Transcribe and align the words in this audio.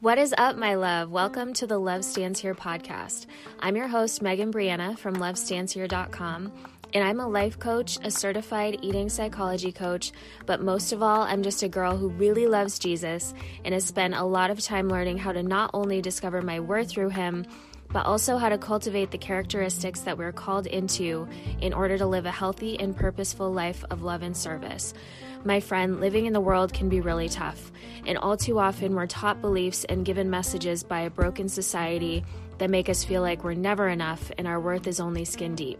What 0.00 0.18
is 0.18 0.34
up, 0.36 0.56
my 0.56 0.74
love? 0.74 1.10
Welcome 1.10 1.54
to 1.54 1.66
the 1.66 1.78
Love 1.78 2.04
Stands 2.04 2.40
Here 2.40 2.54
podcast. 2.54 3.24
I'm 3.60 3.76
your 3.76 3.88
host, 3.88 4.20
Megan 4.20 4.52
Brianna 4.52 4.98
from 4.98 5.16
LoveStandsHere.com, 5.16 6.52
and 6.92 7.02
I'm 7.02 7.18
a 7.18 7.26
life 7.26 7.58
coach, 7.58 7.98
a 8.02 8.10
certified 8.10 8.80
eating 8.82 9.08
psychology 9.08 9.72
coach, 9.72 10.12
but 10.44 10.60
most 10.60 10.92
of 10.92 11.02
all, 11.02 11.22
I'm 11.22 11.42
just 11.42 11.62
a 11.62 11.68
girl 11.70 11.96
who 11.96 12.10
really 12.10 12.46
loves 12.46 12.78
Jesus 12.78 13.32
and 13.64 13.72
has 13.72 13.86
spent 13.86 14.12
a 14.12 14.24
lot 14.24 14.50
of 14.50 14.60
time 14.60 14.90
learning 14.90 15.16
how 15.16 15.32
to 15.32 15.42
not 15.42 15.70
only 15.72 16.02
discover 16.02 16.42
my 16.42 16.60
worth 16.60 16.90
through 16.90 17.08
Him, 17.08 17.46
but 17.94 18.06
also 18.06 18.36
how 18.38 18.48
to 18.48 18.58
cultivate 18.58 19.12
the 19.12 19.18
characteristics 19.18 20.00
that 20.00 20.18
we're 20.18 20.32
called 20.32 20.66
into 20.66 21.28
in 21.60 21.72
order 21.72 21.96
to 21.96 22.04
live 22.04 22.26
a 22.26 22.30
healthy 22.30 22.76
and 22.80 22.96
purposeful 22.96 23.52
life 23.52 23.84
of 23.88 24.02
love 24.02 24.22
and 24.22 24.36
service. 24.36 24.92
My 25.44 25.60
friend, 25.60 26.00
living 26.00 26.26
in 26.26 26.32
the 26.32 26.40
world 26.40 26.72
can 26.72 26.88
be 26.88 27.00
really 27.00 27.28
tough, 27.28 27.70
and 28.04 28.18
all 28.18 28.36
too 28.36 28.58
often 28.58 28.96
we're 28.96 29.06
taught 29.06 29.40
beliefs 29.40 29.84
and 29.84 30.04
given 30.04 30.28
messages 30.28 30.82
by 30.82 31.02
a 31.02 31.10
broken 31.10 31.48
society 31.48 32.24
that 32.58 32.68
make 32.68 32.88
us 32.88 33.04
feel 33.04 33.22
like 33.22 33.44
we're 33.44 33.54
never 33.54 33.88
enough 33.88 34.32
and 34.38 34.48
our 34.48 34.58
worth 34.58 34.88
is 34.88 34.98
only 34.98 35.24
skin 35.24 35.54
deep. 35.54 35.78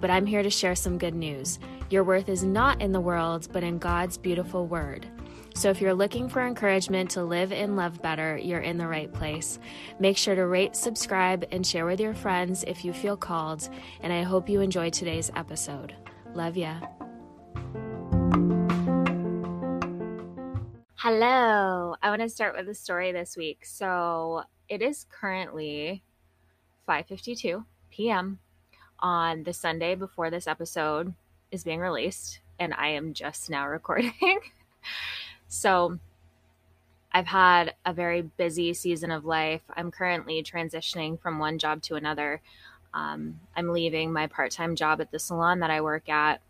But 0.00 0.10
I'm 0.10 0.24
here 0.24 0.42
to 0.42 0.50
share 0.50 0.74
some 0.74 0.96
good 0.96 1.14
news. 1.14 1.58
Your 1.90 2.04
worth 2.04 2.30
is 2.30 2.42
not 2.42 2.80
in 2.80 2.92
the 2.92 3.00
world, 3.00 3.48
but 3.52 3.64
in 3.64 3.76
God's 3.76 4.16
beautiful 4.16 4.66
word. 4.66 5.06
So 5.54 5.68
if 5.68 5.80
you're 5.80 5.94
looking 5.94 6.28
for 6.28 6.46
encouragement 6.46 7.10
to 7.10 7.22
live 7.22 7.52
and 7.52 7.76
love 7.76 8.00
better, 8.00 8.38
you're 8.38 8.60
in 8.60 8.78
the 8.78 8.86
right 8.86 9.12
place. 9.12 9.58
Make 9.98 10.16
sure 10.16 10.34
to 10.34 10.46
rate, 10.46 10.76
subscribe, 10.76 11.44
and 11.50 11.66
share 11.66 11.86
with 11.86 12.00
your 12.00 12.14
friends 12.14 12.64
if 12.66 12.84
you 12.84 12.92
feel 12.92 13.16
called. 13.16 13.68
And 14.00 14.12
I 14.12 14.22
hope 14.22 14.48
you 14.48 14.60
enjoy 14.60 14.90
today's 14.90 15.30
episode. 15.36 15.94
Love 16.34 16.56
ya. 16.56 16.80
Hello. 20.96 21.96
I 22.02 22.10
want 22.10 22.22
to 22.22 22.28
start 22.28 22.56
with 22.56 22.68
a 22.68 22.74
story 22.74 23.10
this 23.10 23.36
week. 23.36 23.64
So 23.64 24.44
it 24.68 24.82
is 24.82 25.06
currently 25.10 26.02
5:52 26.88 27.64
p.m. 27.90 28.38
on 29.00 29.42
the 29.42 29.52
Sunday 29.52 29.94
before 29.94 30.30
this 30.30 30.46
episode 30.46 31.14
is 31.50 31.64
being 31.64 31.80
released, 31.80 32.40
and 32.58 32.72
I 32.74 32.88
am 32.88 33.12
just 33.14 33.50
now 33.50 33.66
recording. 33.78 34.12
So 35.50 35.98
I've 37.12 37.26
had 37.26 37.74
a 37.84 37.92
very 37.92 38.22
busy 38.22 38.72
season 38.72 39.10
of 39.10 39.24
life. 39.24 39.62
I'm 39.74 39.90
currently 39.90 40.44
transitioning 40.44 41.20
from 41.20 41.40
one 41.40 41.58
job 41.58 41.82
to 41.82 41.96
another. 41.96 42.40
Um, 42.94 43.40
I'm 43.56 43.70
leaving 43.70 44.12
my 44.12 44.28
part 44.28 44.52
time 44.52 44.76
job 44.76 45.00
at 45.00 45.10
the 45.10 45.18
salon 45.18 45.58
that 45.58 45.70
I 45.70 45.80
work 45.80 46.08
at 46.08 46.40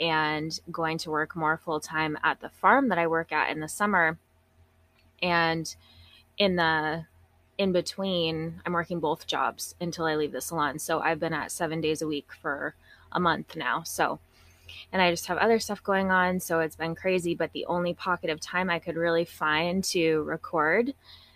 and 0.00 0.58
going 0.72 0.98
to 0.98 1.10
work 1.10 1.36
more 1.36 1.56
full 1.56 1.78
time 1.78 2.18
at 2.24 2.40
the 2.40 2.48
farm 2.48 2.88
that 2.88 2.98
I 2.98 3.06
work 3.06 3.30
at 3.30 3.50
in 3.50 3.60
the 3.60 3.68
summer. 3.68 4.18
And 5.22 5.74
in 6.36 6.56
the 6.56 7.06
in 7.58 7.70
between, 7.70 8.60
I'm 8.66 8.72
working 8.72 8.98
both 8.98 9.28
jobs 9.28 9.76
until 9.80 10.06
I 10.06 10.16
leave 10.16 10.32
the 10.32 10.40
salon. 10.40 10.80
So 10.80 10.98
I've 10.98 11.20
been 11.20 11.34
at 11.34 11.52
seven 11.52 11.80
days 11.80 12.02
a 12.02 12.08
week 12.08 12.30
for 12.40 12.74
a 13.12 13.20
month 13.20 13.54
now. 13.54 13.84
So, 13.84 14.18
and 14.92 15.00
I 15.02 15.10
just 15.10 15.26
have 15.26 15.38
other 15.38 15.58
stuff 15.58 15.82
going 15.82 16.10
on. 16.10 16.40
So 16.40 16.60
it's 16.60 16.76
been 16.76 16.94
crazy. 16.94 17.34
But 17.34 17.52
the 17.52 17.66
only 17.66 17.94
pocket 17.94 18.30
of 18.30 18.40
time 18.40 18.70
I 18.70 18.78
could 18.78 18.96
really 18.96 19.24
find 19.24 19.82
to 19.84 20.22
record 20.22 20.94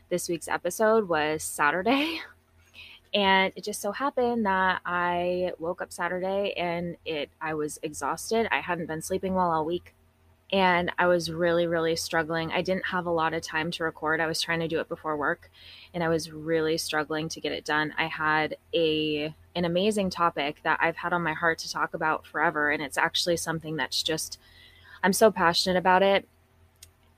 this 0.08 0.28
week's 0.28 0.48
episode 0.48 1.08
was 1.08 1.42
Saturday. 1.42 2.20
And 3.14 3.50
it 3.56 3.64
just 3.64 3.80
so 3.80 3.92
happened 3.92 4.44
that 4.44 4.82
I 4.84 5.52
woke 5.58 5.80
up 5.80 5.90
Saturday 5.90 6.52
and 6.54 6.96
it 7.06 7.30
I 7.40 7.54
was 7.54 7.78
exhausted. 7.82 8.46
I 8.50 8.60
hadn't 8.60 8.86
been 8.86 9.00
sleeping 9.00 9.32
well 9.32 9.50
all 9.50 9.64
week 9.64 9.94
and 10.52 10.92
I 10.98 11.06
was 11.06 11.30
really 11.30 11.66
really 11.66 11.96
struggling. 11.96 12.52
I 12.52 12.62
didn't 12.62 12.86
have 12.86 13.06
a 13.06 13.10
lot 13.10 13.34
of 13.34 13.42
time 13.42 13.70
to 13.72 13.84
record. 13.84 14.20
I 14.20 14.26
was 14.26 14.40
trying 14.40 14.60
to 14.60 14.68
do 14.68 14.80
it 14.80 14.88
before 14.88 15.16
work 15.16 15.50
and 15.92 16.04
I 16.04 16.08
was 16.08 16.30
really 16.30 16.78
struggling 16.78 17.28
to 17.30 17.40
get 17.40 17.52
it 17.52 17.64
done. 17.64 17.94
I 17.98 18.06
had 18.06 18.56
a 18.74 19.34
an 19.54 19.64
amazing 19.64 20.10
topic 20.10 20.60
that 20.62 20.78
I've 20.80 20.96
had 20.96 21.12
on 21.12 21.22
my 21.22 21.32
heart 21.32 21.58
to 21.58 21.72
talk 21.72 21.94
about 21.94 22.26
forever 22.26 22.70
and 22.70 22.82
it's 22.82 22.98
actually 22.98 23.36
something 23.36 23.76
that's 23.76 24.02
just 24.02 24.38
I'm 25.02 25.12
so 25.12 25.30
passionate 25.30 25.78
about 25.78 26.02
it 26.02 26.28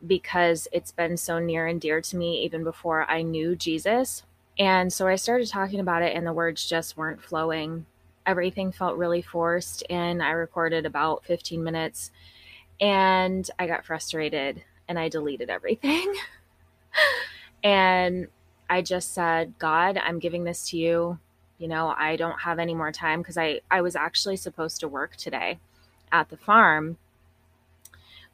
because 0.07 0.69
it's 0.73 0.93
been 0.93 1.17
so 1.17 1.39
near 1.39 1.67
and 1.67 1.81
dear 1.81 2.01
to 2.01 2.17
me 2.17 2.45
even 2.45 2.65
before 2.65 3.09
I 3.11 3.23
knew 3.23 3.57
Jesus. 3.57 4.23
And 4.59 4.93
so 4.93 5.07
I 5.07 5.17
started 5.17 5.49
talking 5.49 5.79
about 5.81 6.03
it, 6.03 6.17
and 6.17 6.27
the 6.27 6.33
words 6.33 6.69
just 6.69 6.97
weren't 6.97 7.23
flowing. 7.23 7.87
Everything 8.27 8.73
felt 8.73 8.97
really 8.97 9.23
forced, 9.23 9.85
and 9.89 10.23
I 10.23 10.31
recorded 10.31 10.85
about 10.85 11.25
15 11.25 11.63
minutes 11.63 12.11
and 12.81 13.51
I 13.59 13.67
got 13.67 13.85
frustrated 13.85 14.63
and 14.89 14.99
I 14.99 15.09
deleted 15.09 15.51
everything. 15.51 16.15
and 17.63 18.29
I 18.71 18.83
just 18.83 19.15
said, 19.15 19.55
God, 19.59 19.99
I'm 19.99 20.19
giving 20.19 20.45
this 20.45 20.71
to 20.71 20.77
you. 20.77 21.19
You 21.59 21.69
know, 21.69 21.95
I 21.97 22.17
don't 22.17 22.41
have 22.41 22.59
any 22.59 22.75
more 22.75 22.93
time 22.93 23.21
because 23.21 23.37
I, 23.37 23.61
I 23.71 23.81
was 23.81 23.97
actually 23.97 24.37
supposed 24.37 24.81
to 24.81 24.89
work 24.89 25.17
today 25.17 25.59
at 26.13 26.29
the 26.29 26.37
farm 26.37 26.97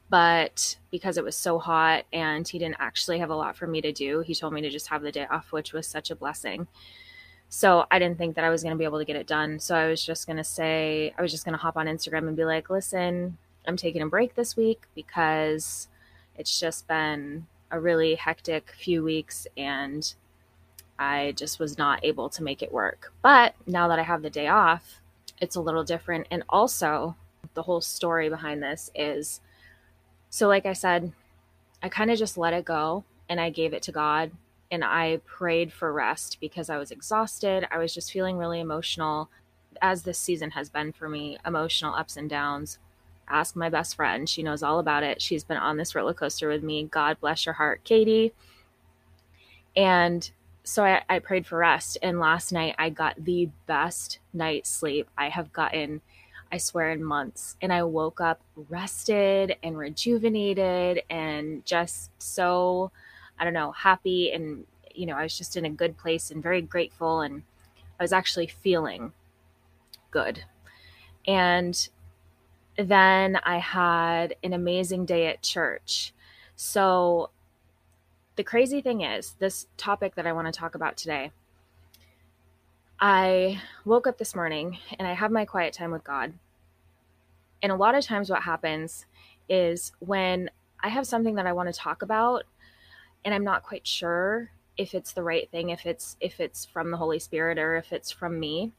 but 0.09 0.77
because 0.91 1.17
it 1.17 1.23
was 1.23 1.35
so 1.35 1.59
hot 1.59 2.05
and 2.13 2.47
he 2.47 2.59
didn't 2.59 2.77
actually 2.79 3.19
have 3.19 3.29
a 3.29 3.35
lot 3.35 3.57
for 3.57 3.67
me 3.67 3.81
to 3.81 3.91
do, 3.91 4.19
he 4.19 4.35
told 4.35 4.53
me 4.53 4.61
to 4.61 4.69
just 4.69 4.87
have 4.87 5.01
the 5.01 5.11
day 5.11 5.25
off, 5.29 5.51
which 5.51 5.73
was 5.73 5.87
such 5.87 6.11
a 6.11 6.15
blessing. 6.15 6.67
So 7.49 7.85
I 7.89 7.99
didn't 7.99 8.17
think 8.17 8.35
that 8.35 8.43
I 8.43 8.49
was 8.49 8.63
going 8.63 8.73
to 8.73 8.77
be 8.77 8.85
able 8.85 8.99
to 8.99 9.05
get 9.05 9.15
it 9.15 9.27
done. 9.27 9.59
So 9.59 9.75
I 9.75 9.87
was 9.87 10.03
just 10.03 10.27
going 10.27 10.37
to 10.37 10.43
say, 10.43 11.13
I 11.17 11.21
was 11.21 11.31
just 11.31 11.45
going 11.45 11.53
to 11.53 11.61
hop 11.61 11.77
on 11.77 11.87
Instagram 11.87 12.27
and 12.27 12.37
be 12.37 12.45
like, 12.45 12.69
listen, 12.69 13.37
I'm 13.67 13.77
taking 13.77 14.01
a 14.01 14.07
break 14.07 14.35
this 14.35 14.55
week 14.55 14.83
because 14.95 15.87
it's 16.37 16.59
just 16.59 16.87
been 16.87 17.47
a 17.71 17.79
really 17.79 18.15
hectic 18.15 18.73
few 18.77 19.03
weeks 19.03 19.47
and 19.57 20.13
I 20.97 21.33
just 21.35 21.59
was 21.59 21.77
not 21.77 22.03
able 22.03 22.29
to 22.29 22.43
make 22.43 22.61
it 22.61 22.71
work. 22.71 23.11
But 23.21 23.55
now 23.67 23.87
that 23.87 23.99
I 23.99 24.03
have 24.03 24.21
the 24.21 24.29
day 24.29 24.47
off, 24.47 25.01
it's 25.41 25.55
a 25.55 25.61
little 25.61 25.83
different. 25.83 26.27
And 26.31 26.43
also, 26.47 27.15
the 27.53 27.63
whole 27.63 27.81
story 27.81 28.29
behind 28.29 28.61
this 28.61 28.91
is 28.95 29.41
so, 30.29 30.47
like 30.47 30.65
I 30.65 30.73
said, 30.73 31.11
I 31.81 31.89
kind 31.89 32.11
of 32.11 32.17
just 32.17 32.37
let 32.37 32.53
it 32.53 32.65
go 32.65 33.03
and 33.29 33.39
I 33.39 33.49
gave 33.49 33.73
it 33.73 33.81
to 33.83 33.91
God 33.91 34.31
and 34.71 34.83
I 34.83 35.21
prayed 35.25 35.71
for 35.71 35.93
rest 35.93 36.37
because 36.41 36.69
I 36.69 36.77
was 36.77 36.91
exhausted. 36.91 37.67
I 37.71 37.77
was 37.77 37.93
just 37.93 38.11
feeling 38.11 38.37
really 38.37 38.59
emotional, 38.59 39.29
as 39.81 40.03
this 40.03 40.17
season 40.17 40.51
has 40.51 40.69
been 40.69 40.91
for 40.91 41.07
me 41.07 41.37
emotional 41.45 41.93
ups 41.93 42.17
and 42.17 42.29
downs. 42.29 42.79
Ask 43.27 43.55
my 43.55 43.69
best 43.69 43.95
friend. 43.95 44.29
She 44.29 44.43
knows 44.43 44.63
all 44.63 44.79
about 44.79 45.03
it. 45.03 45.21
She's 45.21 45.43
been 45.43 45.57
on 45.57 45.77
this 45.77 45.95
roller 45.95 46.13
coaster 46.13 46.47
with 46.47 46.63
me. 46.63 46.83
God 46.83 47.19
bless 47.19 47.45
your 47.45 47.53
heart, 47.53 47.83
Katie. 47.83 48.33
And 49.75 50.29
so 50.63 50.83
I, 50.83 51.01
I 51.09 51.19
prayed 51.19 51.45
for 51.45 51.57
rest. 51.57 51.97
And 52.01 52.19
last 52.19 52.51
night 52.51 52.75
I 52.77 52.89
got 52.89 53.23
the 53.23 53.49
best 53.65 54.19
night's 54.33 54.69
sleep 54.69 55.07
I 55.17 55.29
have 55.29 55.51
gotten 55.51 56.01
I 56.51 56.57
swear, 56.57 56.91
in 56.91 57.03
months. 57.03 57.57
And 57.61 57.73
I 57.73 57.83
woke 57.83 58.21
up 58.21 58.39
rested 58.69 59.57
and 59.63 59.77
rejuvenated 59.77 61.03
and 61.09 61.65
just 61.65 62.11
so, 62.17 62.91
I 63.39 63.43
don't 63.43 63.53
know, 63.53 63.71
happy. 63.71 64.31
And, 64.31 64.65
you 64.93 65.05
know, 65.05 65.15
I 65.15 65.23
was 65.23 65.37
just 65.37 65.57
in 65.57 65.65
a 65.65 65.69
good 65.69 65.97
place 65.97 66.31
and 66.31 66.41
very 66.41 66.61
grateful. 66.61 67.21
And 67.21 67.43
I 67.99 68.03
was 68.03 68.13
actually 68.13 68.47
feeling 68.47 69.11
good. 70.11 70.43
And 71.27 71.89
then 72.77 73.37
I 73.43 73.57
had 73.57 74.35
an 74.43 74.53
amazing 74.53 75.05
day 75.05 75.27
at 75.27 75.41
church. 75.41 76.13
So, 76.55 77.29
the 78.35 78.43
crazy 78.43 78.81
thing 78.81 79.01
is, 79.01 79.35
this 79.39 79.67
topic 79.77 80.15
that 80.15 80.27
I 80.27 80.33
want 80.33 80.47
to 80.47 80.57
talk 80.57 80.75
about 80.75 80.97
today, 80.97 81.31
I 82.99 83.61
woke 83.85 84.07
up 84.07 84.17
this 84.17 84.35
morning 84.35 84.77
and 84.97 85.07
I 85.07 85.13
have 85.13 85.31
my 85.31 85.45
quiet 85.45 85.73
time 85.73 85.91
with 85.91 86.03
God. 86.03 86.33
And 87.61 87.71
a 87.71 87.75
lot 87.75 87.95
of 87.95 88.03
times, 88.05 88.29
what 88.29 88.43
happens 88.43 89.05
is 89.47 89.91
when 89.99 90.49
I 90.81 90.89
have 90.89 91.07
something 91.07 91.35
that 91.35 91.47
I 91.47 91.53
want 91.53 91.73
to 91.73 91.79
talk 91.79 92.01
about 92.01 92.43
and 93.23 93.33
I'm 93.33 93.43
not 93.43 93.63
quite 93.63 93.87
sure 93.87 94.51
if 94.77 94.93
it's 94.93 95.13
the 95.13 95.23
right 95.23 95.49
thing, 95.49 95.69
if 95.69 95.85
it's 95.85 96.15
if 96.19 96.39
it's 96.39 96.65
from 96.65 96.91
the 96.91 96.97
Holy 96.97 97.19
Spirit 97.19 97.57
or 97.57 97.75
if 97.75 97.91
it's 97.91 98.11
from 98.11 98.39
me. 98.39 98.71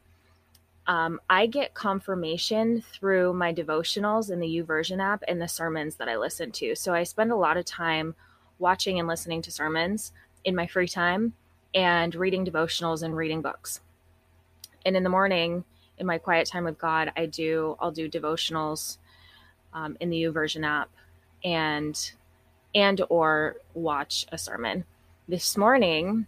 Um, 0.86 1.20
I 1.28 1.46
get 1.46 1.74
confirmation 1.74 2.82
through 2.92 3.32
my 3.32 3.52
devotionals 3.52 4.30
in 4.30 4.38
the 4.38 4.46
YouVersion 4.46 5.02
app 5.02 5.24
and 5.26 5.42
the 5.42 5.48
sermons 5.48 5.96
that 5.96 6.08
I 6.08 6.16
listen 6.16 6.52
to. 6.52 6.76
So 6.76 6.94
I 6.94 7.02
spend 7.02 7.32
a 7.32 7.36
lot 7.36 7.56
of 7.56 7.64
time 7.64 8.14
watching 8.58 8.98
and 8.98 9.08
listening 9.08 9.42
to 9.42 9.50
sermons 9.50 10.12
in 10.44 10.54
my 10.54 10.66
free 10.66 10.88
time 10.88 11.34
and 11.74 12.14
reading 12.14 12.46
devotionals 12.46 13.02
and 13.02 13.16
reading 13.16 13.42
books 13.42 13.80
and 14.86 14.96
in 14.96 15.02
the 15.02 15.10
morning 15.10 15.64
in 15.98 16.06
my 16.06 16.16
quiet 16.16 16.46
time 16.46 16.64
with 16.64 16.78
god 16.78 17.12
i 17.16 17.26
do 17.26 17.76
i'll 17.80 17.90
do 17.90 18.08
devotionals 18.08 18.98
um, 19.74 19.96
in 20.00 20.08
the 20.08 20.22
YouVersion 20.22 20.64
app 20.64 20.88
and 21.44 22.12
and 22.74 23.02
or 23.10 23.56
watch 23.74 24.26
a 24.32 24.38
sermon 24.38 24.84
this 25.28 25.56
morning 25.56 26.26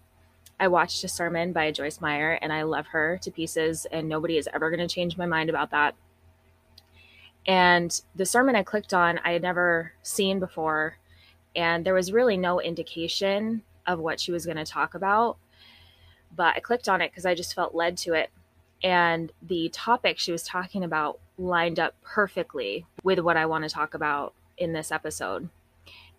i 0.61 0.69
watched 0.69 1.05
a 1.05 1.09
sermon 1.09 1.53
by 1.53 1.71
joyce 1.71 2.01
meyer 2.01 2.39
and 2.43 2.53
i 2.53 2.63
love 2.63 2.87
her 2.89 3.19
to 3.23 3.31
pieces 3.31 3.87
and 3.93 4.09
nobody 4.09 4.37
is 4.39 4.49
ever 4.55 4.71
going 4.71 4.87
to 4.87 4.93
change 4.93 5.17
my 5.17 5.27
mind 5.27 5.51
about 5.51 5.71
that 5.71 5.95
And 7.47 8.01
the 8.15 8.27
sermon 8.27 8.57
I 8.57 8.63
clicked 8.63 8.93
on, 8.93 9.19
I 9.25 9.33
had 9.33 9.43
never 9.43 9.93
seen 10.03 10.39
before. 10.39 10.99
And 11.57 11.85
there 11.85 11.95
was 11.95 12.13
really 12.13 12.37
no 12.37 12.61
indication 12.61 13.63
of 13.87 13.99
what 14.01 14.21
she 14.21 14.33
was 14.33 14.45
going 14.45 14.59
to 14.59 14.65
talk 14.67 14.95
about. 14.95 15.39
But 16.35 16.57
I 16.57 16.61
clicked 16.61 16.89
on 16.89 17.01
it 17.01 17.11
because 17.11 17.25
I 17.27 17.35
just 17.35 17.55
felt 17.55 17.75
led 17.75 17.97
to 17.99 18.13
it. 18.13 18.31
And 18.83 19.33
the 19.43 19.71
topic 19.71 20.19
she 20.19 20.31
was 20.31 20.43
talking 20.43 20.85
about 20.85 21.21
lined 21.39 21.81
up 21.81 21.95
perfectly 22.03 22.87
with 23.03 23.19
what 23.21 23.37
I 23.39 23.47
want 23.47 23.65
to 23.65 23.71
talk 23.71 23.95
about 23.95 24.35
in 24.59 24.73
this 24.75 24.93
episode. 24.93 25.49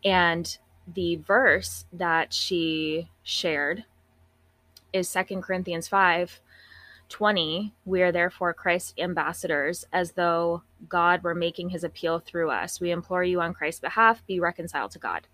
And 0.03 0.57
the 0.91 1.17
verse 1.17 1.85
that 1.93 2.33
she 2.33 3.09
shared 3.23 3.85
is 4.93 5.09
Second 5.09 5.41
Corinthians 5.41 5.87
5 5.87 6.41
20. 7.09 7.73
We 7.85 8.03
are 8.03 8.11
therefore 8.11 8.53
Christ's 8.53 8.93
ambassadors, 8.99 9.85
as 9.91 10.11
though 10.11 10.61
God 10.87 11.23
were 11.23 11.33
making 11.33 11.69
his 11.69 11.83
appeal 11.83 12.19
through 12.19 12.51
us. 12.51 12.79
We 12.79 12.91
implore 12.91 13.23
you 13.23 13.41
on 13.41 13.53
Christ's 13.53 13.81
behalf, 13.81 14.25
be 14.27 14.39
reconciled 14.39 14.91
to 14.91 14.99
God. 14.99 15.27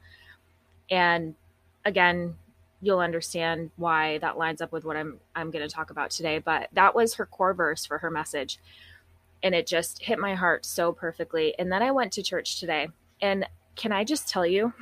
And 0.90 1.36
again, 1.84 2.36
you'll 2.82 3.00
understand 3.00 3.72
why 3.76 4.20
that 4.20 4.38
lines 4.38 4.62
up 4.62 4.72
with 4.72 4.86
what 4.86 4.96
I'm 4.96 5.20
I'm 5.36 5.52
going 5.52 5.68
to 5.68 5.74
talk 5.74 5.90
about 5.90 6.12
today, 6.12 6.40
but 6.40 6.70
that 6.74 6.96
was 6.96 7.16
her 7.16 7.26
core 7.26 7.54
verse 7.54 7.86
for 7.86 7.98
her 8.00 8.10
message. 8.10 8.60
And 9.44 9.54
it 9.54 9.68
just 9.68 10.04
hit 10.04 10.18
my 10.18 10.36
heart 10.36 10.66
so 10.66 10.92
perfectly. 10.92 11.58
And 11.60 11.72
then 11.72 11.84
I 11.84 11.92
went 11.92 12.14
to 12.14 12.24
church 12.24 12.60
today. 12.60 12.88
And 13.22 13.48
can 13.76 13.92
I 13.92 14.04
just 14.04 14.30
tell 14.30 14.46
you 14.46 14.74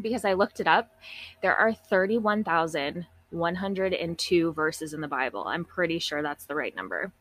because 0.00 0.24
I 0.24 0.34
looked 0.34 0.60
it 0.60 0.66
up, 0.66 0.92
there 1.40 1.56
are 1.56 1.72
31,102 3.34 4.52
verses 4.52 4.94
in 4.94 5.00
the 5.00 5.08
Bible. 5.08 5.44
I'm 5.46 5.64
pretty 5.64 5.98
sure 5.98 6.22
that's 6.22 6.46
the 6.46 6.54
right 6.54 6.74
number. 6.74 7.12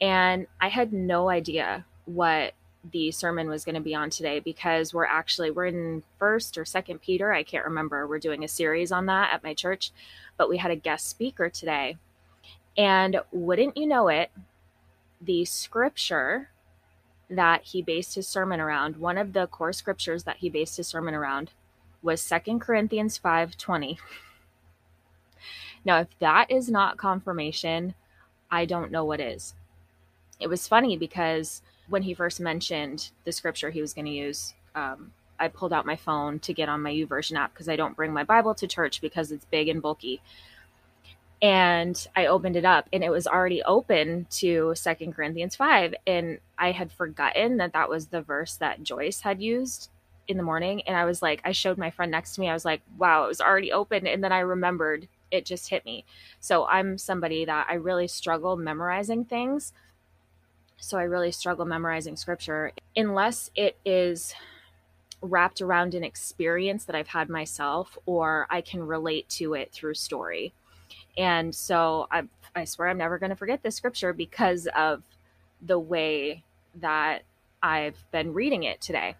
And 0.00 0.46
I 0.60 0.68
had 0.68 0.92
no 0.92 1.28
idea 1.28 1.84
what 2.06 2.54
the 2.92 3.10
sermon 3.10 3.48
was 3.48 3.64
going 3.64 3.74
to 3.74 3.80
be 3.82 3.94
on 3.94 4.08
today 4.08 4.40
because 4.40 4.94
we're 4.94 5.04
actually 5.04 5.50
we're 5.50 5.66
in 5.66 6.02
first 6.18 6.56
or 6.56 6.64
second 6.64 6.98
peter 7.02 7.30
i 7.30 7.42
can't 7.42 7.66
remember 7.66 8.06
we're 8.06 8.18
doing 8.18 8.42
a 8.42 8.48
series 8.48 8.90
on 8.90 9.04
that 9.04 9.30
at 9.34 9.44
my 9.44 9.52
church 9.52 9.92
but 10.38 10.48
we 10.48 10.56
had 10.56 10.70
a 10.70 10.76
guest 10.76 11.06
speaker 11.06 11.50
today 11.50 11.98
and 12.78 13.20
wouldn't 13.32 13.76
you 13.76 13.86
know 13.86 14.08
it 14.08 14.30
the 15.20 15.44
scripture 15.44 16.48
that 17.28 17.62
he 17.64 17.82
based 17.82 18.14
his 18.14 18.26
sermon 18.26 18.60
around 18.60 18.96
one 18.96 19.18
of 19.18 19.34
the 19.34 19.46
core 19.48 19.74
scriptures 19.74 20.24
that 20.24 20.38
he 20.38 20.48
based 20.48 20.78
his 20.78 20.88
sermon 20.88 21.12
around 21.12 21.50
was 22.02 22.20
Second 22.20 22.60
Corinthians 22.60 23.18
5:20. 23.18 23.98
Now, 25.84 26.00
if 26.00 26.08
that 26.18 26.50
is 26.50 26.70
not 26.70 26.96
confirmation, 26.96 27.94
I 28.50 28.64
don't 28.64 28.90
know 28.90 29.04
what 29.04 29.20
is. 29.20 29.54
It 30.38 30.48
was 30.48 30.68
funny 30.68 30.96
because 30.96 31.62
when 31.88 32.02
he 32.02 32.14
first 32.14 32.40
mentioned 32.40 33.10
the 33.24 33.32
scripture 33.32 33.70
he 33.70 33.80
was 33.80 33.92
going 33.92 34.06
to 34.06 34.10
use, 34.10 34.54
um, 34.74 35.12
I 35.38 35.48
pulled 35.48 35.72
out 35.72 35.86
my 35.86 35.96
phone 35.96 36.38
to 36.40 36.52
get 36.52 36.68
on 36.68 36.82
my 36.82 36.92
YouVersion 36.92 37.36
app 37.36 37.52
because 37.52 37.68
I 37.68 37.76
don't 37.76 37.96
bring 37.96 38.12
my 38.12 38.24
Bible 38.24 38.54
to 38.56 38.66
church 38.66 39.00
because 39.00 39.32
it's 39.32 39.44
big 39.46 39.68
and 39.68 39.80
bulky. 39.80 40.20
And 41.42 42.06
I 42.14 42.26
opened 42.26 42.56
it 42.56 42.66
up 42.66 42.86
and 42.92 43.02
it 43.02 43.10
was 43.10 43.26
already 43.26 43.62
open 43.62 44.26
to 44.32 44.74
Second 44.74 45.14
Corinthians 45.14 45.56
5. 45.56 45.94
And 46.06 46.38
I 46.58 46.72
had 46.72 46.92
forgotten 46.92 47.56
that 47.56 47.72
that 47.72 47.88
was 47.88 48.08
the 48.08 48.20
verse 48.20 48.56
that 48.56 48.82
Joyce 48.82 49.20
had 49.20 49.40
used 49.40 49.88
in 50.28 50.36
the 50.36 50.42
morning 50.42 50.82
and 50.82 50.96
I 50.96 51.06
was 51.06 51.22
like, 51.22 51.40
I 51.44 51.52
showed 51.52 51.78
my 51.78 51.90
friend 51.90 52.10
next 52.10 52.34
to 52.34 52.40
me. 52.40 52.48
I 52.48 52.54
was 52.54 52.66
like, 52.66 52.82
wow, 52.98 53.24
it 53.24 53.28
was 53.28 53.40
already 53.40 53.72
open. 53.72 54.06
And 54.06 54.22
then 54.22 54.32
I 54.32 54.40
remembered 54.40 55.08
it 55.30 55.44
just 55.44 55.68
hit 55.68 55.84
me. 55.84 56.04
So 56.40 56.66
I'm 56.66 56.98
somebody 56.98 57.44
that 57.44 57.66
I 57.68 57.74
really 57.74 58.08
struggle 58.08 58.56
memorizing 58.56 59.24
things. 59.24 59.72
So 60.78 60.98
I 60.98 61.02
really 61.02 61.30
struggle 61.30 61.64
memorizing 61.64 62.16
scripture 62.16 62.72
unless 62.96 63.50
it 63.54 63.76
is 63.84 64.34
wrapped 65.22 65.60
around 65.60 65.94
an 65.94 66.02
experience 66.02 66.84
that 66.86 66.96
I've 66.96 67.08
had 67.08 67.28
myself 67.28 67.98
or 68.06 68.46
I 68.48 68.62
can 68.62 68.86
relate 68.86 69.28
to 69.30 69.54
it 69.54 69.70
through 69.72 69.94
story. 69.94 70.54
And 71.18 71.54
so 71.54 72.08
I, 72.10 72.22
I 72.56 72.64
swear 72.64 72.88
I'm 72.88 72.98
never 72.98 73.18
going 73.18 73.30
to 73.30 73.36
forget 73.36 73.62
this 73.62 73.76
scripture 73.76 74.12
because 74.12 74.66
of 74.74 75.02
the 75.60 75.78
way 75.78 76.42
that 76.76 77.22
I've 77.62 78.02
been 78.10 78.32
reading 78.32 78.62
it 78.62 78.80
today 78.80 79.16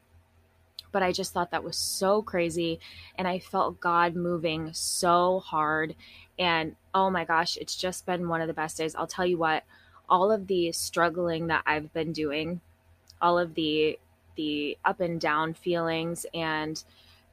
but 0.92 1.02
I 1.02 1.12
just 1.12 1.32
thought 1.32 1.50
that 1.50 1.64
was 1.64 1.76
so 1.76 2.22
crazy. 2.22 2.80
And 3.16 3.26
I 3.28 3.38
felt 3.38 3.80
God 3.80 4.14
moving 4.14 4.72
so 4.72 5.40
hard. 5.40 5.94
And 6.38 6.76
oh 6.94 7.10
my 7.10 7.24
gosh, 7.24 7.56
it's 7.56 7.76
just 7.76 8.06
been 8.06 8.28
one 8.28 8.40
of 8.40 8.48
the 8.48 8.54
best 8.54 8.78
days. 8.78 8.94
I'll 8.94 9.06
tell 9.06 9.26
you 9.26 9.38
what, 9.38 9.64
all 10.08 10.32
of 10.32 10.46
the 10.46 10.72
struggling 10.72 11.46
that 11.48 11.62
I've 11.66 11.92
been 11.92 12.12
doing, 12.12 12.60
all 13.20 13.38
of 13.38 13.54
the 13.54 13.98
the 14.36 14.78
up 14.84 15.00
and 15.00 15.20
down 15.20 15.52
feelings 15.54 16.24
and 16.32 16.82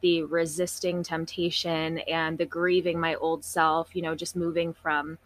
the 0.01 0.23
resisting 0.23 1.03
temptation 1.03 1.99
and 1.99 2.37
the 2.37 2.45
grieving 2.45 2.99
my 2.99 3.15
old 3.15 3.43
self, 3.43 3.95
you 3.95 4.01
know, 4.01 4.15
just 4.15 4.35
moving 4.35 4.73
from 4.73 5.17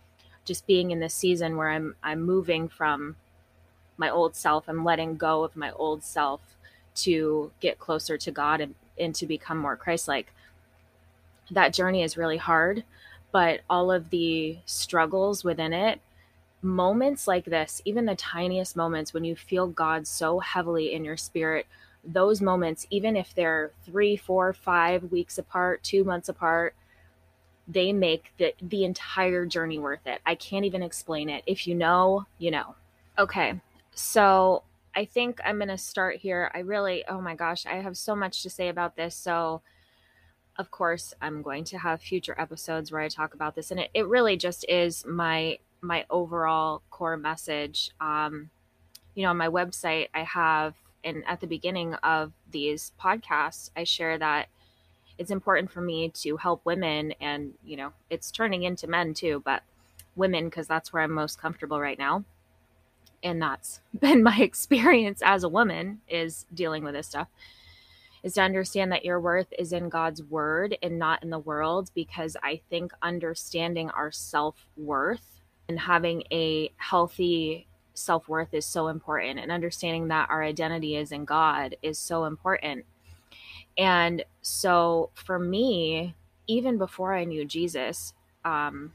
just 0.45 0.65
being 0.67 0.91
in 0.91 0.99
this 0.99 1.13
season 1.13 1.57
where 1.57 1.69
I'm 1.69 1.95
I'm 2.03 2.21
moving 2.21 2.69
from 2.69 3.15
my 3.97 4.09
old 4.09 4.35
self, 4.35 4.67
I'm 4.67 4.83
letting 4.83 5.17
go 5.17 5.43
of 5.43 5.55
my 5.55 5.71
old 5.71 6.03
self 6.03 6.41
to 6.95 7.51
get 7.59 7.79
closer 7.79 8.17
to 8.17 8.31
God 8.31 8.61
and, 8.61 8.75
and 8.99 9.15
to 9.15 9.25
become 9.25 9.57
more 9.57 9.75
Christ 9.75 10.07
like. 10.07 10.33
That 11.49 11.73
journey 11.73 12.03
is 12.03 12.17
really 12.17 12.37
hard, 12.37 12.83
but 13.31 13.61
all 13.69 13.91
of 13.91 14.09
the 14.09 14.57
struggles 14.65 15.43
within 15.43 15.73
it, 15.73 15.99
moments 16.61 17.27
like 17.27 17.45
this, 17.45 17.81
even 17.85 18.05
the 18.05 18.15
tiniest 18.15 18.75
moments 18.75 19.13
when 19.13 19.25
you 19.25 19.35
feel 19.35 19.67
God 19.67 20.07
so 20.07 20.39
heavily 20.39 20.93
in 20.93 21.03
your 21.03 21.17
spirit, 21.17 21.65
those 22.03 22.41
moments, 22.41 22.87
even 22.89 23.15
if 23.15 23.33
they're 23.35 23.71
three, 23.85 24.15
four, 24.15 24.53
five 24.53 25.11
weeks 25.11 25.37
apart, 25.37 25.83
two 25.83 26.03
months 26.03 26.29
apart, 26.29 26.73
they 27.67 27.93
make 27.93 28.33
the 28.37 28.53
the 28.61 28.83
entire 28.83 29.45
journey 29.45 29.79
worth 29.79 30.05
it. 30.05 30.19
I 30.25 30.35
can't 30.35 30.65
even 30.65 30.83
explain 30.83 31.29
it. 31.29 31.43
If 31.45 31.67
you 31.67 31.75
know, 31.75 32.25
you 32.37 32.51
know. 32.51 32.75
Okay. 33.17 33.59
So 33.93 34.63
I 34.95 35.05
think 35.05 35.39
I'm 35.45 35.57
going 35.57 35.69
to 35.69 35.77
start 35.77 36.17
here. 36.17 36.51
I 36.53 36.59
really, 36.59 37.03
oh 37.07 37.21
my 37.21 37.35
gosh, 37.35 37.65
I 37.65 37.75
have 37.75 37.97
so 37.97 38.15
much 38.15 38.43
to 38.43 38.49
say 38.49 38.67
about 38.67 38.95
this. 38.95 39.15
So, 39.15 39.61
of 40.57 40.69
course, 40.69 41.13
I'm 41.21 41.41
going 41.41 41.63
to 41.65 41.77
have 41.77 42.01
future 42.01 42.35
episodes 42.37 42.91
where 42.91 43.01
I 43.01 43.07
talk 43.07 43.33
about 43.33 43.55
this, 43.55 43.71
and 43.71 43.79
it, 43.79 43.89
it 43.93 44.07
really 44.07 44.35
just 44.37 44.65
is 44.67 45.05
my 45.05 45.59
my 45.81 46.05
overall 46.09 46.83
core 46.91 47.17
message. 47.17 47.91
Um, 48.01 48.49
you 49.15 49.23
know, 49.23 49.29
on 49.29 49.37
my 49.37 49.47
website, 49.47 50.09
I 50.13 50.23
have, 50.23 50.75
and 51.03 51.23
at 51.25 51.39
the 51.41 51.47
beginning 51.47 51.95
of 51.95 52.33
these 52.51 52.91
podcasts, 53.01 53.71
I 53.75 53.83
share 53.85 54.17
that 54.17 54.49
it's 55.17 55.31
important 55.31 55.71
for 55.71 55.81
me 55.81 56.09
to 56.09 56.37
help 56.37 56.61
women, 56.65 57.13
and 57.21 57.53
you 57.63 57.77
know, 57.77 57.93
it's 58.09 58.29
turning 58.29 58.63
into 58.63 58.87
men 58.87 59.13
too, 59.13 59.41
but 59.45 59.63
women 60.17 60.45
because 60.45 60.67
that's 60.67 60.91
where 60.91 61.01
I'm 61.01 61.13
most 61.13 61.39
comfortable 61.39 61.79
right 61.79 61.97
now 61.97 62.25
and 63.23 63.41
that's 63.41 63.81
been 63.99 64.23
my 64.23 64.37
experience 64.37 65.21
as 65.23 65.43
a 65.43 65.49
woman 65.49 66.01
is 66.07 66.45
dealing 66.53 66.83
with 66.83 66.93
this 66.93 67.07
stuff 67.07 67.27
is 68.23 68.33
to 68.33 68.41
understand 68.41 68.91
that 68.91 69.05
your 69.05 69.19
worth 69.19 69.51
is 69.57 69.73
in 69.73 69.89
God's 69.89 70.21
word 70.23 70.77
and 70.83 70.99
not 70.99 71.23
in 71.23 71.29
the 71.29 71.39
world 71.39 71.89
because 71.95 72.37
I 72.43 72.61
think 72.69 72.91
understanding 73.01 73.89
our 73.89 74.11
self-worth 74.11 75.41
and 75.67 75.79
having 75.79 76.23
a 76.31 76.71
healthy 76.77 77.67
self-worth 77.93 78.53
is 78.53 78.65
so 78.65 78.87
important 78.89 79.39
and 79.39 79.51
understanding 79.51 80.07
that 80.09 80.29
our 80.29 80.43
identity 80.43 80.95
is 80.95 81.11
in 81.11 81.25
God 81.25 81.75
is 81.81 81.97
so 81.97 82.25
important. 82.25 82.85
And 83.77 84.23
so 84.41 85.09
for 85.13 85.39
me, 85.39 86.15
even 86.47 86.77
before 86.77 87.15
I 87.15 87.23
knew 87.23 87.45
Jesus, 87.45 88.13
um, 88.45 88.93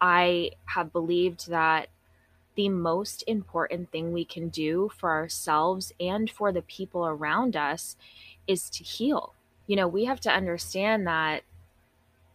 I 0.00 0.52
have 0.66 0.92
believed 0.92 1.48
that 1.50 1.88
the 2.54 2.68
most 2.68 3.24
important 3.26 3.90
thing 3.90 4.12
we 4.12 4.24
can 4.24 4.48
do 4.48 4.90
for 4.96 5.10
ourselves 5.10 5.92
and 5.98 6.30
for 6.30 6.52
the 6.52 6.62
people 6.62 7.06
around 7.06 7.56
us 7.56 7.96
is 8.46 8.70
to 8.70 8.84
heal. 8.84 9.34
You 9.66 9.76
know, 9.76 9.88
we 9.88 10.04
have 10.04 10.20
to 10.20 10.30
understand 10.30 11.06
that 11.06 11.42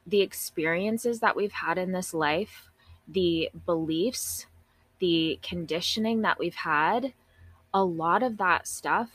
the 0.05 0.21
experiences 0.21 1.19
that 1.19 1.35
we've 1.35 1.51
had 1.51 1.77
in 1.77 1.91
this 1.91 2.13
life, 2.13 2.69
the 3.07 3.49
beliefs, 3.65 4.47
the 4.99 5.39
conditioning 5.41 6.21
that 6.21 6.39
we've 6.39 6.55
had, 6.55 7.13
a 7.73 7.83
lot 7.83 8.23
of 8.23 8.37
that 8.37 8.67
stuff 8.67 9.09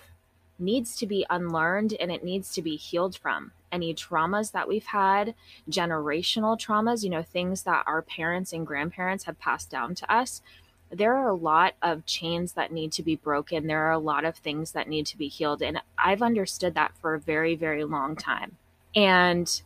needs 0.58 0.96
to 0.96 1.06
be 1.06 1.26
unlearned 1.28 1.94
and 1.98 2.12
it 2.12 2.24
needs 2.24 2.52
to 2.54 2.62
be 2.62 2.76
healed 2.76 3.16
from. 3.16 3.52
Any 3.72 3.92
traumas 3.92 4.52
that 4.52 4.68
we've 4.68 4.86
had, 4.86 5.34
generational 5.68 6.58
traumas, 6.58 7.02
you 7.02 7.10
know, 7.10 7.24
things 7.24 7.64
that 7.64 7.82
our 7.86 8.02
parents 8.02 8.52
and 8.52 8.64
grandparents 8.64 9.24
have 9.24 9.40
passed 9.40 9.68
down 9.68 9.96
to 9.96 10.12
us, 10.12 10.42
there 10.94 11.16
are 11.16 11.28
a 11.28 11.34
lot 11.34 11.74
of 11.82 12.06
chains 12.06 12.52
that 12.52 12.72
need 12.72 12.92
to 12.92 13.02
be 13.02 13.16
broken. 13.16 13.66
There 13.66 13.86
are 13.86 13.92
a 13.92 13.98
lot 13.98 14.24
of 14.24 14.36
things 14.36 14.72
that 14.72 14.88
need 14.88 15.06
to 15.06 15.18
be 15.18 15.28
healed. 15.28 15.62
And 15.62 15.80
I've 15.98 16.22
understood 16.22 16.74
that 16.74 16.92
for 17.00 17.14
a 17.14 17.20
very, 17.20 17.54
very 17.54 17.84
long 17.84 18.16
time. 18.16 18.56
And 18.94 19.62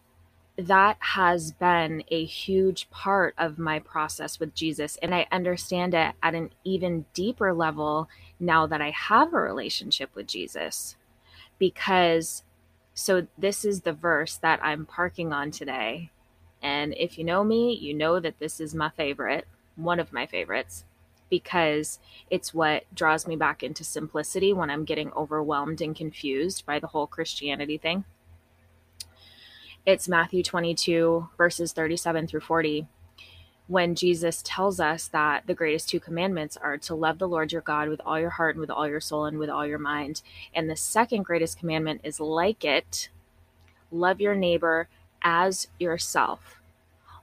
that 0.57 0.97
has 0.99 1.53
been 1.53 2.03
a 2.11 2.25
huge 2.25 2.91
part 2.91 3.35
of 3.39 3.59
my 3.59 3.79
process 3.79 4.41
with 4.41 4.55
Jesus. 4.55 4.99
And 5.01 5.15
I 5.15 5.27
understand 5.31 5.95
it 5.95 6.15
at 6.23 6.35
an 6.35 6.51
even 6.65 7.05
deeper 7.15 7.55
level 7.55 8.09
now 8.41 8.67
that 8.67 8.83
I 8.83 8.91
have 8.91 9.33
a 9.33 9.41
relationship 9.41 10.11
with 10.15 10.27
Jesus. 10.27 10.97
Because, 11.59 12.43
so 12.95 13.29
this 13.37 13.65
is 13.65 13.83
the 13.83 13.93
verse 13.93 14.37
that 14.37 14.59
I'm 14.63 14.85
parking 14.85 15.33
on 15.33 15.53
today. 15.53 16.11
And 16.61 16.93
if 16.97 17.19
you 17.19 17.25
know 17.25 17.45
me, 17.45 17.73
you 17.75 17.95
know 17.95 18.19
that 18.19 18.41
this 18.41 18.61
is 18.61 18.75
my 18.75 18.91
favorite, 18.91 19.47
one 19.77 20.01
of 20.01 20.13
my 20.13 20.27
favorites, 20.27 20.85
because 21.31 21.99
it's 22.31 22.55
what 22.55 22.85
draws 22.95 23.27
me 23.27 23.37
back 23.37 23.63
into 23.63 23.85
simplicity 23.85 24.53
when 24.53 24.71
I'm 24.71 24.85
getting 24.85 25.13
overwhelmed 25.13 25.81
and 25.81 25.95
confused 25.95 26.65
by 26.67 26.79
the 26.79 26.89
whole 26.89 27.07
Christianity 27.07 27.79
thing. 27.79 28.05
It's 29.87 30.09
Matthew 30.09 30.43
22, 30.43 31.31
verses 31.39 31.73
37 31.73 32.27
through 32.27 32.41
40, 32.41 32.87
when 33.69 33.95
Jesus 33.95 34.43
tells 34.45 34.81
us 34.81 35.09
that 35.09 35.47
the 35.47 35.55
greatest 35.55 35.89
two 35.89 36.01
commandments 36.01 36.57
are 36.57 36.77
to 36.79 36.95
love 36.95 37.19
the 37.19 37.29
Lord 37.29 37.53
your 37.53 37.63
God 37.63 37.89
with 37.89 38.01
all 38.05 38.19
your 38.19 38.31
heart 38.31 38.55
and 38.55 38.61
with 38.61 38.71
all 38.71 38.89
your 38.89 39.01
soul 39.01 39.25
and 39.25 39.39
with 39.39 39.49
all 39.49 39.67
your 39.67 39.79
mind. 39.79 40.23
And 40.55 40.69
the 40.69 40.77
second 40.77 41.25
greatest 41.25 41.59
commandment 41.59 42.03
is 42.05 42.21
like 42.21 42.65
it 42.65 43.09
love 43.91 44.21
your 44.21 44.35
neighbor 44.35 44.89
as 45.23 45.69
yourself. 45.79 46.61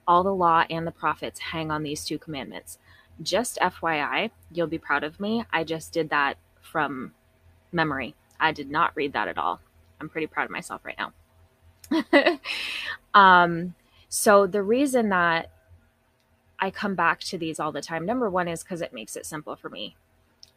All 0.06 0.22
the 0.22 0.34
law 0.34 0.64
and 0.70 0.86
the 0.86 0.92
prophets 0.92 1.38
hang 1.38 1.70
on 1.70 1.82
these 1.82 2.04
two 2.04 2.18
commandments. 2.18 2.78
Just 3.22 3.58
FYI, 3.60 4.30
you'll 4.52 4.66
be 4.66 4.78
proud 4.78 5.04
of 5.04 5.18
me. 5.18 5.44
I 5.52 5.64
just 5.64 5.92
did 5.92 6.10
that 6.10 6.36
from 6.60 7.12
memory. 7.72 8.14
I 8.38 8.52
did 8.52 8.70
not 8.70 8.92
read 8.94 9.12
that 9.14 9.28
at 9.28 9.38
all. 9.38 9.60
I'm 10.00 10.08
pretty 10.08 10.26
proud 10.26 10.44
of 10.44 10.50
myself 10.50 10.82
right 10.84 10.98
now. 10.98 12.38
um, 13.14 13.74
so 14.08 14.46
the 14.46 14.62
reason 14.62 15.08
that 15.10 15.50
I 16.58 16.70
come 16.70 16.94
back 16.94 17.20
to 17.20 17.38
these 17.38 17.60
all 17.60 17.72
the 17.72 17.80
time, 17.80 18.06
number 18.06 18.28
one 18.30 18.48
is 18.48 18.62
because 18.62 18.80
it 18.80 18.92
makes 18.92 19.16
it 19.16 19.26
simple 19.26 19.56
for 19.56 19.68
me. 19.68 19.96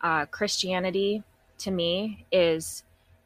Uh, 0.02 0.26
Christianity 0.26 1.24
to 1.60 1.72
me 1.72 2.26
is, 2.32 2.84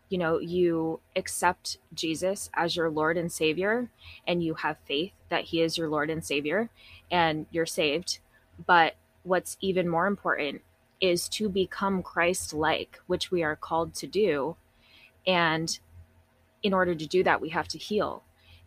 you 0.10 0.18
know, 0.18 0.40
you 0.40 1.00
accept 1.16 1.78
Jesus 1.94 2.50
as 2.54 2.76
your 2.76 2.90
Lord 2.90 3.18
and 3.18 3.32
Savior, 3.32 3.90
and 4.28 4.44
you 4.44 4.56
have 4.56 4.78
faith 4.86 5.14
that 5.30 5.46
He 5.46 5.62
is 5.62 5.78
your 5.78 5.90
Lord 5.90 6.10
and 6.10 6.24
Savior, 6.24 6.70
and 7.12 7.46
you're 7.52 7.66
saved. 7.66 8.20
But 8.66 8.96
what's 9.24 9.58
even 9.62 9.88
more 9.88 10.08
important 10.08 10.62
is 11.02 11.28
to 11.28 11.50
become 11.50 12.04
Christ 12.04 12.54
like, 12.54 13.00
which 13.08 13.32
we 13.32 13.44
are 13.44 13.56
called 13.56 13.94
to 13.96 14.08
do. 14.08 14.56
And 15.28 15.78
in 16.62 16.74
order 16.74 16.96
to 16.96 17.06
do 17.06 17.24
that, 17.24 17.42
we 17.42 17.50
have 17.50 17.68
to 17.70 17.78
heal 17.78 18.24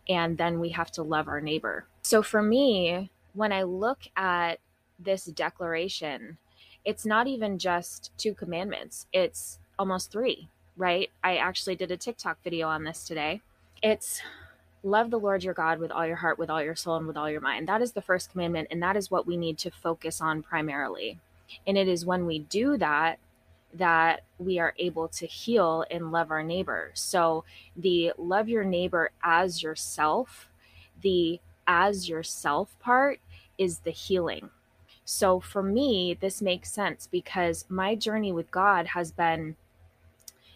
and 0.09 0.37
then 0.37 0.59
we 0.59 0.69
have 0.69 0.91
to 0.91 1.03
love 1.03 1.27
our 1.27 1.41
neighbor. 1.41 1.85
So 2.03 2.21
for 2.21 2.41
me, 2.41 3.11
when 3.33 3.51
I 3.51 3.63
look 3.63 3.99
at 4.15 4.59
this 4.99 5.25
declaration, 5.25 6.37
it's 6.85 7.05
not 7.05 7.27
even 7.27 7.59
just 7.59 8.11
two 8.17 8.33
commandments, 8.33 9.07
it's 9.11 9.59
almost 9.77 10.11
three, 10.11 10.49
right? 10.75 11.09
I 11.23 11.37
actually 11.37 11.75
did 11.75 11.91
a 11.91 11.97
TikTok 11.97 12.37
video 12.43 12.67
on 12.67 12.83
this 12.83 13.03
today. 13.03 13.41
It's 13.83 14.21
love 14.83 15.09
the 15.09 15.19
Lord 15.19 15.43
your 15.43 15.53
God 15.53 15.79
with 15.79 15.91
all 15.91 16.05
your 16.05 16.17
heart, 16.17 16.37
with 16.37 16.49
all 16.49 16.63
your 16.63 16.75
soul, 16.75 16.97
and 16.97 17.07
with 17.07 17.17
all 17.17 17.29
your 17.29 17.41
mind. 17.41 17.67
That 17.67 17.81
is 17.81 17.93
the 17.93 18.01
first 18.01 18.31
commandment, 18.31 18.67
and 18.71 18.81
that 18.81 18.95
is 18.97 19.11
what 19.11 19.27
we 19.27 19.37
need 19.37 19.57
to 19.59 19.71
focus 19.71 20.21
on 20.21 20.43
primarily. 20.43 21.19
And 21.65 21.77
it 21.77 21.87
is 21.87 22.05
when 22.05 22.25
we 22.25 22.39
do 22.39 22.77
that 22.77 23.19
that 23.73 24.21
we 24.39 24.59
are 24.59 24.73
able 24.77 25.07
to 25.07 25.27
heal 25.27 25.85
and 25.91 26.11
love 26.11 26.31
our 26.31 26.43
neighbor. 26.43 26.91
So, 26.93 27.43
the 27.75 28.13
love 28.17 28.47
your 28.49 28.63
neighbor 28.63 29.11
as 29.23 29.61
yourself, 29.61 30.49
the 31.01 31.39
as 31.67 32.07
yourself 32.07 32.75
part 32.79 33.19
is 33.57 33.79
the 33.79 33.91
healing. 33.91 34.49
So, 35.03 35.39
for 35.39 35.61
me, 35.61 36.17
this 36.19 36.41
makes 36.41 36.71
sense 36.71 37.07
because 37.11 37.65
my 37.69 37.95
journey 37.95 38.31
with 38.31 38.51
God 38.51 38.87
has 38.87 39.11
been, 39.11 39.55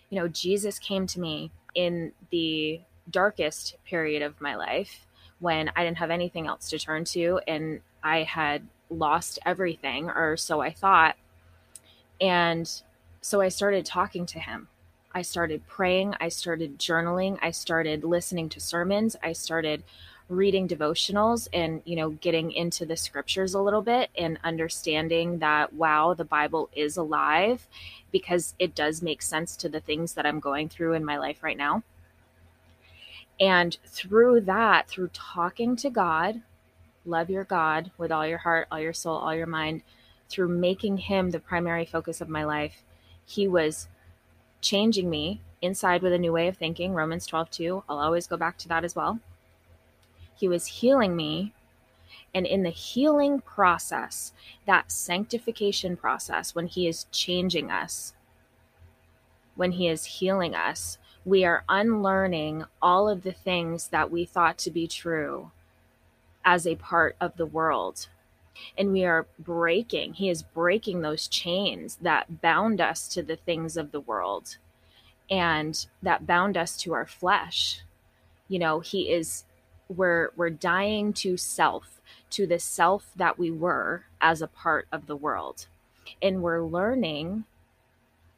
you 0.09 0.19
know, 0.19 0.27
Jesus 0.27 0.79
came 0.79 1.05
to 1.07 1.19
me 1.19 1.51
in 1.75 2.13
the 2.31 2.81
darkest 3.09 3.75
period 3.85 4.21
of 4.21 4.39
my 4.41 4.55
life 4.55 5.05
when 5.39 5.71
I 5.75 5.83
didn't 5.83 5.97
have 5.97 6.11
anything 6.11 6.47
else 6.47 6.69
to 6.69 6.79
turn 6.79 7.05
to 7.05 7.39
and 7.47 7.81
I 8.03 8.23
had 8.23 8.67
lost 8.89 9.39
everything, 9.45 10.09
or 10.09 10.37
so 10.37 10.61
I 10.61 10.71
thought. 10.71 11.15
And 12.19 12.69
so 13.21 13.41
I 13.41 13.49
started 13.49 13.85
talking 13.85 14.25
to 14.27 14.39
him. 14.39 14.67
I 15.13 15.21
started 15.21 15.67
praying. 15.67 16.15
I 16.19 16.29
started 16.29 16.79
journaling. 16.79 17.37
I 17.41 17.51
started 17.51 18.03
listening 18.03 18.49
to 18.49 18.59
sermons. 18.59 19.15
I 19.23 19.33
started 19.33 19.83
reading 20.29 20.67
devotionals 20.67 21.49
and, 21.51 21.81
you 21.83 21.95
know, 21.95 22.11
getting 22.11 22.51
into 22.51 22.85
the 22.85 22.95
scriptures 22.95 23.53
a 23.53 23.59
little 23.61 23.81
bit 23.81 24.09
and 24.17 24.39
understanding 24.43 25.39
that, 25.39 25.73
wow, 25.73 26.13
the 26.13 26.23
Bible 26.23 26.69
is 26.73 26.95
alive 26.95 27.67
because 28.11 28.55
it 28.57 28.73
does 28.73 29.01
make 29.01 29.21
sense 29.21 29.57
to 29.57 29.67
the 29.67 29.81
things 29.81 30.13
that 30.13 30.25
I'm 30.25 30.39
going 30.39 30.69
through 30.69 30.93
in 30.93 31.03
my 31.03 31.17
life 31.17 31.43
right 31.43 31.57
now. 31.57 31.83
And 33.39 33.77
through 33.85 34.41
that, 34.41 34.87
through 34.87 35.09
talking 35.13 35.75
to 35.77 35.89
God, 35.89 36.41
love 37.05 37.29
your 37.29 37.43
God 37.43 37.91
with 37.97 38.11
all 38.11 38.27
your 38.27 38.39
heart, 38.39 38.67
all 38.71 38.79
your 38.79 38.93
soul, 38.93 39.17
all 39.17 39.33
your 39.33 39.47
mind, 39.47 39.81
through 40.29 40.47
making 40.47 40.97
Him 40.97 41.31
the 41.31 41.39
primary 41.39 41.85
focus 41.85 42.21
of 42.21 42.29
my 42.29 42.43
life, 42.43 42.83
he 43.25 43.47
was 43.47 43.87
changing 44.61 45.09
me 45.09 45.41
inside 45.61 46.01
with 46.01 46.13
a 46.13 46.17
new 46.17 46.33
way 46.33 46.47
of 46.47 46.57
thinking, 46.57 46.93
Romans 46.93 47.25
12, 47.25 47.49
2. 47.51 47.83
I'll 47.87 47.99
always 47.99 48.27
go 48.27 48.37
back 48.37 48.57
to 48.59 48.67
that 48.69 48.83
as 48.83 48.95
well. 48.95 49.19
He 50.35 50.47
was 50.47 50.65
healing 50.65 51.15
me. 51.15 51.53
And 52.33 52.45
in 52.45 52.63
the 52.63 52.69
healing 52.69 53.41
process, 53.41 54.33
that 54.65 54.91
sanctification 54.91 55.97
process, 55.97 56.55
when 56.55 56.67
He 56.67 56.87
is 56.87 57.05
changing 57.11 57.69
us, 57.69 58.13
when 59.55 59.73
He 59.73 59.87
is 59.87 60.05
healing 60.05 60.55
us, 60.55 60.97
we 61.25 61.45
are 61.45 61.63
unlearning 61.69 62.65
all 62.81 63.07
of 63.07 63.23
the 63.23 63.31
things 63.31 63.89
that 63.89 64.11
we 64.11 64.25
thought 64.25 64.57
to 64.59 64.71
be 64.71 64.87
true 64.87 65.51
as 66.43 66.65
a 66.65 66.75
part 66.75 67.15
of 67.21 67.37
the 67.37 67.45
world. 67.45 68.07
And 68.77 68.91
we 68.91 69.05
are 69.05 69.27
breaking 69.39 70.15
he 70.15 70.29
is 70.29 70.43
breaking 70.43 71.01
those 71.01 71.27
chains 71.27 71.97
that 72.01 72.41
bound 72.41 72.81
us 72.81 73.07
to 73.09 73.23
the 73.23 73.37
things 73.37 73.77
of 73.77 73.91
the 73.91 74.01
world 74.01 74.57
and 75.29 75.85
that 76.03 76.27
bound 76.27 76.57
us 76.57 76.75
to 76.77 76.93
our 76.93 77.05
flesh. 77.05 77.81
You 78.47 78.59
know 78.59 78.79
he 78.81 79.11
is 79.11 79.45
we're 79.87 80.31
we're 80.35 80.49
dying 80.49 81.13
to 81.13 81.37
self 81.37 82.01
to 82.31 82.45
the 82.47 82.59
self 82.59 83.11
that 83.15 83.37
we 83.37 83.51
were 83.51 84.05
as 84.19 84.41
a 84.41 84.47
part 84.47 84.87
of 84.91 85.07
the 85.07 85.15
world. 85.15 85.67
And 86.21 86.41
we're 86.41 86.63
learning 86.63 87.45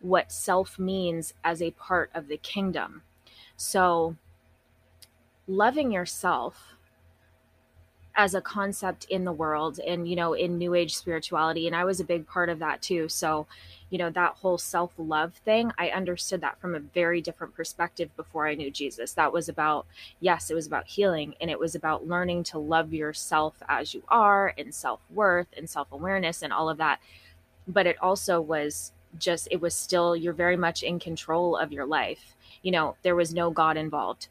what 0.03 0.31
self 0.31 0.77
means 0.77 1.33
as 1.43 1.62
a 1.62 1.72
part 1.72 2.12
of 2.13 2.27
the 2.27 2.38
kingdom. 2.38 3.01
So 3.55 4.17
loving 5.48 5.91
yourself 5.91 6.75
as 8.15 8.36
a 8.36 8.41
concept 8.41 9.05
in 9.10 9.24
the 9.24 9.31
world 9.31 9.79
and 9.79 10.07
you 10.07 10.15
know 10.15 10.33
in 10.33 10.57
new 10.57 10.75
age 10.75 10.95
spirituality 10.95 11.65
and 11.65 11.75
i 11.75 11.83
was 11.83 12.00
a 12.00 12.05
big 12.05 12.27
part 12.27 12.48
of 12.48 12.60
that 12.60 12.81
too. 12.81 13.10
So 13.10 13.48
you 13.89 13.98
know 13.98 14.10
that 14.12 14.36
whole 14.36 14.57
self-love 14.57 15.33
thing 15.45 15.72
i 15.77 15.89
understood 15.89 16.41
that 16.41 16.60
from 16.60 16.75
a 16.75 16.79
very 16.79 17.22
different 17.22 17.55
perspective 17.55 18.15
before 18.15 18.48
i 18.48 18.55
knew 18.55 18.69
jesus. 18.69 19.13
That 19.13 19.33
was 19.33 19.50
about 19.50 19.86
yes 20.19 20.51
it 20.51 20.53
was 20.53 20.67
about 20.67 20.88
healing 20.88 21.33
and 21.41 21.50
it 21.50 21.60
was 21.60 21.75
about 21.75 22.07
learning 22.07 22.43
to 22.45 22.60
love 22.60 22.93
yourself 22.93 23.55
as 23.67 23.93
you 23.93 24.03
are 24.10 24.53
and 24.57 24.74
self-worth 24.75 25.48
and 25.55 25.69
self-awareness 25.69 26.41
and 26.43 26.53
all 26.53 26.69
of 26.69 26.77
that. 26.77 27.00
But 27.67 27.88
it 27.88 27.98
also 28.01 28.41
was 28.41 28.91
just 29.17 29.48
it 29.51 29.62
was 29.62 29.75
still 29.75 30.15
you're 30.15 30.34
very 30.34 30.58
much 30.58 30.84
in 30.84 31.00
control 31.00 31.55
of 31.55 31.72
your 31.72 31.86
life 31.86 32.36
you 32.62 32.72
know 32.72 32.96
there 33.03 33.15
was 33.15 33.34
no 33.34 33.51
god 33.51 33.77
involved 33.77 34.27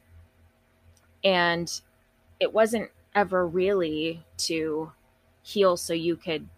and 1.24 1.80
it 2.40 2.52
wasn't 2.52 2.90
ever 3.14 3.46
really 3.46 4.24
to 4.36 4.90
heal 5.42 5.76
so 5.76 5.92
you 5.92 6.16
could 6.16 6.48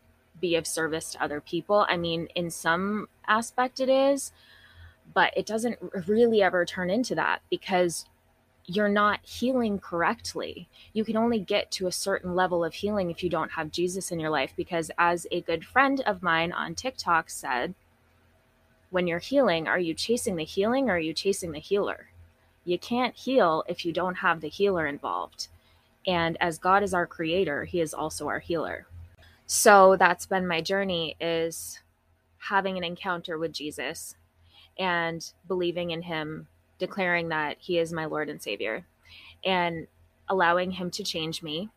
be 0.40 0.56
of 0.56 0.66
service 0.66 1.12
to 1.12 1.22
other 1.22 1.40
people. 1.40 1.86
I 1.88 1.96
mean, 1.96 2.28
in 2.34 2.50
some 2.50 3.08
aspect 3.26 3.80
it 3.80 3.88
is, 3.88 4.32
but 5.12 5.32
it 5.36 5.46
doesn't 5.46 5.78
really 6.06 6.42
ever 6.42 6.64
turn 6.64 6.90
into 6.90 7.14
that 7.14 7.40
because 7.50 8.06
you're 8.66 8.88
not 8.88 9.20
healing 9.22 9.78
correctly. 9.78 10.68
You 10.92 11.04
can 11.04 11.16
only 11.16 11.38
get 11.38 11.70
to 11.72 11.86
a 11.86 11.92
certain 11.92 12.34
level 12.34 12.64
of 12.64 12.74
healing 12.74 13.10
if 13.10 13.22
you 13.22 13.28
don't 13.28 13.52
have 13.52 13.70
Jesus 13.70 14.10
in 14.10 14.18
your 14.18 14.30
life. 14.30 14.54
Because, 14.56 14.90
as 14.96 15.26
a 15.30 15.42
good 15.42 15.64
friend 15.64 16.00
of 16.06 16.22
mine 16.22 16.52
on 16.52 16.74
TikTok 16.74 17.28
said, 17.28 17.74
when 18.94 19.08
you're 19.08 19.18
healing, 19.18 19.66
are 19.66 19.80
you 19.80 19.92
chasing 19.92 20.36
the 20.36 20.44
healing 20.44 20.88
or 20.88 20.92
are 20.92 21.00
you 21.00 21.12
chasing 21.12 21.50
the 21.50 21.58
healer? 21.58 22.10
You 22.64 22.78
can't 22.78 23.16
heal 23.16 23.64
if 23.66 23.84
you 23.84 23.92
don't 23.92 24.14
have 24.14 24.40
the 24.40 24.48
healer 24.48 24.86
involved. 24.86 25.48
And 26.06 26.36
as 26.40 26.58
God 26.58 26.84
is 26.84 26.94
our 26.94 27.04
creator, 27.04 27.64
he 27.64 27.80
is 27.80 27.92
also 27.92 28.28
our 28.28 28.38
healer. 28.38 28.86
So 29.46 29.96
that's 29.96 30.26
been 30.26 30.46
my 30.46 30.60
journey 30.60 31.16
is 31.20 31.80
having 32.38 32.78
an 32.78 32.84
encounter 32.84 33.36
with 33.36 33.52
Jesus 33.52 34.14
and 34.78 35.28
believing 35.48 35.90
in 35.90 36.02
him, 36.02 36.46
declaring 36.78 37.30
that 37.30 37.56
he 37.58 37.80
is 37.80 37.92
my 37.92 38.04
Lord 38.04 38.28
and 38.28 38.40
Savior. 38.40 38.86
And 39.44 39.88
allowing 40.28 40.70
him 40.70 40.92
to 40.92 41.02
change 41.02 41.42
me 41.42 41.68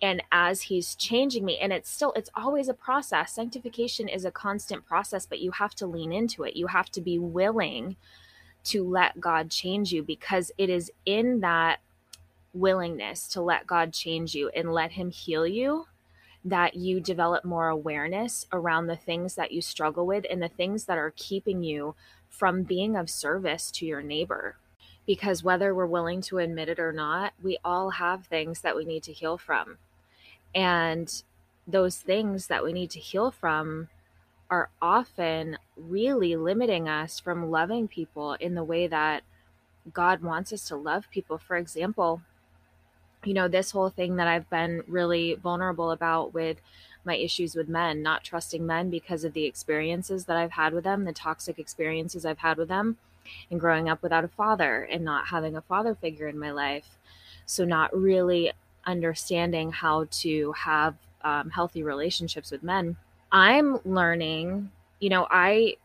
and 0.00 0.22
as 0.30 0.62
he's 0.62 0.94
changing 0.94 1.44
me 1.44 1.58
and 1.58 1.72
it's 1.72 1.90
still 1.90 2.12
it's 2.12 2.30
always 2.34 2.68
a 2.68 2.74
process. 2.74 3.32
Sanctification 3.32 4.08
is 4.08 4.24
a 4.24 4.30
constant 4.30 4.86
process 4.86 5.26
but 5.26 5.40
you 5.40 5.50
have 5.52 5.74
to 5.76 5.86
lean 5.86 6.12
into 6.12 6.44
it. 6.44 6.56
You 6.56 6.68
have 6.68 6.90
to 6.90 7.00
be 7.00 7.18
willing 7.18 7.96
to 8.64 8.84
let 8.86 9.20
god 9.20 9.50
change 9.50 9.92
you 9.92 10.02
because 10.02 10.52
it 10.58 10.68
is 10.68 10.90
in 11.06 11.40
that 11.40 11.80
willingness 12.52 13.28
to 13.28 13.40
let 13.40 13.66
god 13.66 13.92
change 13.92 14.34
you 14.34 14.48
and 14.50 14.72
let 14.72 14.92
him 14.92 15.10
heal 15.10 15.46
you 15.46 15.86
that 16.44 16.74
you 16.74 17.00
develop 17.00 17.44
more 17.44 17.68
awareness 17.68 18.46
around 18.52 18.86
the 18.86 18.96
things 18.96 19.34
that 19.34 19.52
you 19.52 19.60
struggle 19.60 20.06
with 20.06 20.24
and 20.30 20.42
the 20.42 20.48
things 20.48 20.84
that 20.84 20.98
are 20.98 21.12
keeping 21.16 21.62
you 21.62 21.94
from 22.28 22.62
being 22.62 22.96
of 22.96 23.10
service 23.10 23.70
to 23.70 23.86
your 23.86 24.02
neighbor. 24.02 24.56
Because 25.06 25.42
whether 25.42 25.74
we're 25.74 25.86
willing 25.86 26.20
to 26.22 26.38
admit 26.38 26.68
it 26.68 26.78
or 26.78 26.92
not, 26.92 27.32
we 27.42 27.58
all 27.64 27.90
have 27.90 28.26
things 28.26 28.60
that 28.60 28.76
we 28.76 28.84
need 28.84 29.02
to 29.04 29.12
heal 29.12 29.38
from. 29.38 29.78
And 30.54 31.22
those 31.66 31.98
things 31.98 32.46
that 32.46 32.64
we 32.64 32.72
need 32.72 32.90
to 32.90 33.00
heal 33.00 33.30
from 33.30 33.88
are 34.50 34.70
often 34.80 35.58
really 35.76 36.34
limiting 36.36 36.88
us 36.88 37.20
from 37.20 37.50
loving 37.50 37.86
people 37.86 38.34
in 38.34 38.54
the 38.54 38.64
way 38.64 38.86
that 38.86 39.22
God 39.92 40.22
wants 40.22 40.52
us 40.52 40.66
to 40.68 40.76
love 40.76 41.10
people. 41.10 41.38
For 41.38 41.56
example, 41.56 42.22
you 43.24 43.34
know, 43.34 43.48
this 43.48 43.72
whole 43.72 43.90
thing 43.90 44.16
that 44.16 44.28
I've 44.28 44.48
been 44.48 44.82
really 44.86 45.34
vulnerable 45.34 45.90
about 45.90 46.32
with 46.32 46.60
my 47.04 47.16
issues 47.16 47.54
with 47.54 47.68
men, 47.68 48.02
not 48.02 48.24
trusting 48.24 48.64
men 48.64 48.90
because 48.90 49.24
of 49.24 49.32
the 49.32 49.44
experiences 49.44 50.24
that 50.26 50.36
I've 50.36 50.52
had 50.52 50.72
with 50.72 50.84
them, 50.84 51.04
the 51.04 51.12
toxic 51.12 51.58
experiences 51.58 52.24
I've 52.24 52.38
had 52.38 52.58
with 52.58 52.68
them, 52.68 52.96
and 53.50 53.60
growing 53.60 53.88
up 53.88 54.02
without 54.02 54.24
a 54.24 54.28
father 54.28 54.82
and 54.82 55.04
not 55.04 55.28
having 55.28 55.56
a 55.56 55.62
father 55.62 55.94
figure 55.94 56.28
in 56.28 56.38
my 56.38 56.50
life. 56.50 56.96
So, 57.44 57.64
not 57.64 57.96
really 57.96 58.52
understanding 58.88 59.70
how 59.70 60.06
to 60.10 60.52
have 60.52 60.96
um, 61.22 61.50
healthy 61.50 61.82
relationships 61.82 62.50
with 62.50 62.62
men 62.62 62.96
i'm 63.30 63.78
learning 63.84 64.70
you 64.98 65.10
know 65.10 65.26
i 65.30 65.76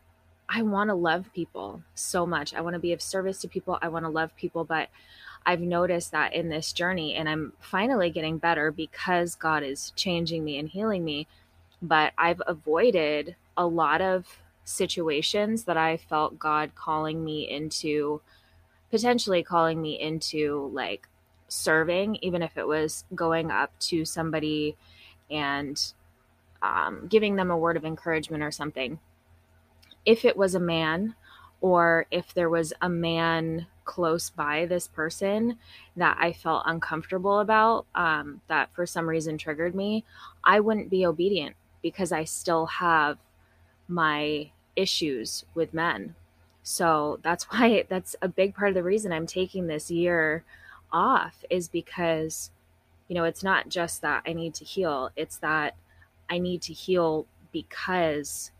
i 0.48 0.62
want 0.62 0.88
to 0.88 0.94
love 0.94 1.30
people 1.34 1.82
so 1.94 2.26
much. 2.26 2.54
I 2.54 2.60
want 2.60 2.74
to 2.74 2.80
be 2.80 2.92
of 2.92 3.00
service 3.00 3.40
to 3.40 3.48
people. 3.48 3.78
I 3.80 3.88
want 3.88 4.04
to 4.04 4.08
love 4.10 4.34
people 4.36 4.64
but 4.64 4.88
i've 5.46 5.60
noticed 5.60 6.12
that 6.12 6.32
in 6.32 6.48
this 6.48 6.72
journey 6.72 7.14
and 7.14 7.28
i'm 7.28 7.52
finally 7.60 8.10
getting 8.10 8.38
better 8.38 8.70
because 8.70 9.34
god 9.34 9.62
is 9.62 9.92
changing 9.96 10.44
me 10.44 10.58
and 10.58 10.68
healing 10.68 11.04
me 11.04 11.26
but 11.82 12.12
i've 12.16 12.40
avoided 12.46 13.36
a 13.56 13.66
lot 13.66 14.00
of 14.00 14.38
situations 14.64 15.64
that 15.64 15.76
i 15.76 15.96
felt 15.96 16.38
god 16.38 16.74
calling 16.74 17.22
me 17.22 17.48
into 17.48 18.20
potentially 18.90 19.42
calling 19.42 19.82
me 19.82 20.00
into 20.00 20.70
like 20.72 21.08
serving, 21.48 22.16
even 22.16 22.42
if 22.42 22.56
it 22.56 22.66
was 22.66 23.04
going 23.14 23.50
up 23.50 23.78
to 23.78 24.04
somebody 24.04 24.76
and 25.30 25.92
um, 26.62 27.06
giving 27.08 27.36
them 27.36 27.50
a 27.50 27.58
word 27.58 27.76
of 27.76 27.84
encouragement 27.84 28.42
or 28.42 28.50
something. 28.50 28.98
If 30.06 30.24
it 30.24 30.36
was 30.36 30.54
a 30.54 30.60
man, 30.60 31.14
or 31.60 32.06
if 32.10 32.34
there 32.34 32.50
was 32.50 32.72
a 32.82 32.88
man 32.88 33.66
close 33.84 34.30
by 34.30 34.66
this 34.66 34.88
person 34.88 35.58
that 35.96 36.16
I 36.20 36.32
felt 36.32 36.64
uncomfortable 36.66 37.40
about, 37.40 37.86
um, 37.94 38.40
that 38.48 38.72
for 38.74 38.86
some 38.86 39.08
reason 39.08 39.38
triggered 39.38 39.74
me, 39.74 40.04
I 40.42 40.60
wouldn't 40.60 40.90
be 40.90 41.06
obedient 41.06 41.56
because 41.82 42.12
I 42.12 42.24
still 42.24 42.66
have 42.66 43.18
my 43.88 44.50
issues 44.76 45.44
with 45.54 45.74
men. 45.74 46.14
So 46.62 47.18
that's 47.22 47.44
why 47.50 47.84
that's 47.88 48.16
a 48.20 48.28
big 48.28 48.54
part 48.54 48.70
of 48.70 48.74
the 48.74 48.82
reason 48.82 49.12
I'm 49.12 49.26
taking 49.26 49.66
this 49.66 49.90
year 49.90 50.44
off 50.94 51.44
is 51.50 51.68
because 51.68 52.50
you 53.08 53.14
know 53.14 53.24
it's 53.24 53.42
not 53.42 53.68
just 53.68 54.00
that 54.00 54.22
i 54.26 54.32
need 54.32 54.54
to 54.54 54.64
heal 54.64 55.10
it's 55.16 55.36
that 55.38 55.74
i 56.30 56.38
need 56.38 56.62
to 56.62 56.72
heal 56.72 57.26
because 57.52 58.52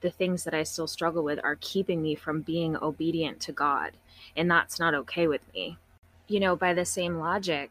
the 0.00 0.10
things 0.10 0.44
that 0.44 0.54
i 0.54 0.62
still 0.62 0.86
struggle 0.86 1.24
with 1.24 1.40
are 1.42 1.58
keeping 1.60 2.00
me 2.00 2.14
from 2.14 2.40
being 2.40 2.76
obedient 2.76 3.40
to 3.40 3.52
god 3.52 3.92
and 4.36 4.50
that's 4.50 4.78
not 4.78 4.94
okay 4.94 5.26
with 5.26 5.40
me. 5.54 5.76
You 6.28 6.40
know 6.40 6.54
by 6.56 6.74
the 6.74 6.84
same 6.84 7.18
logic 7.18 7.70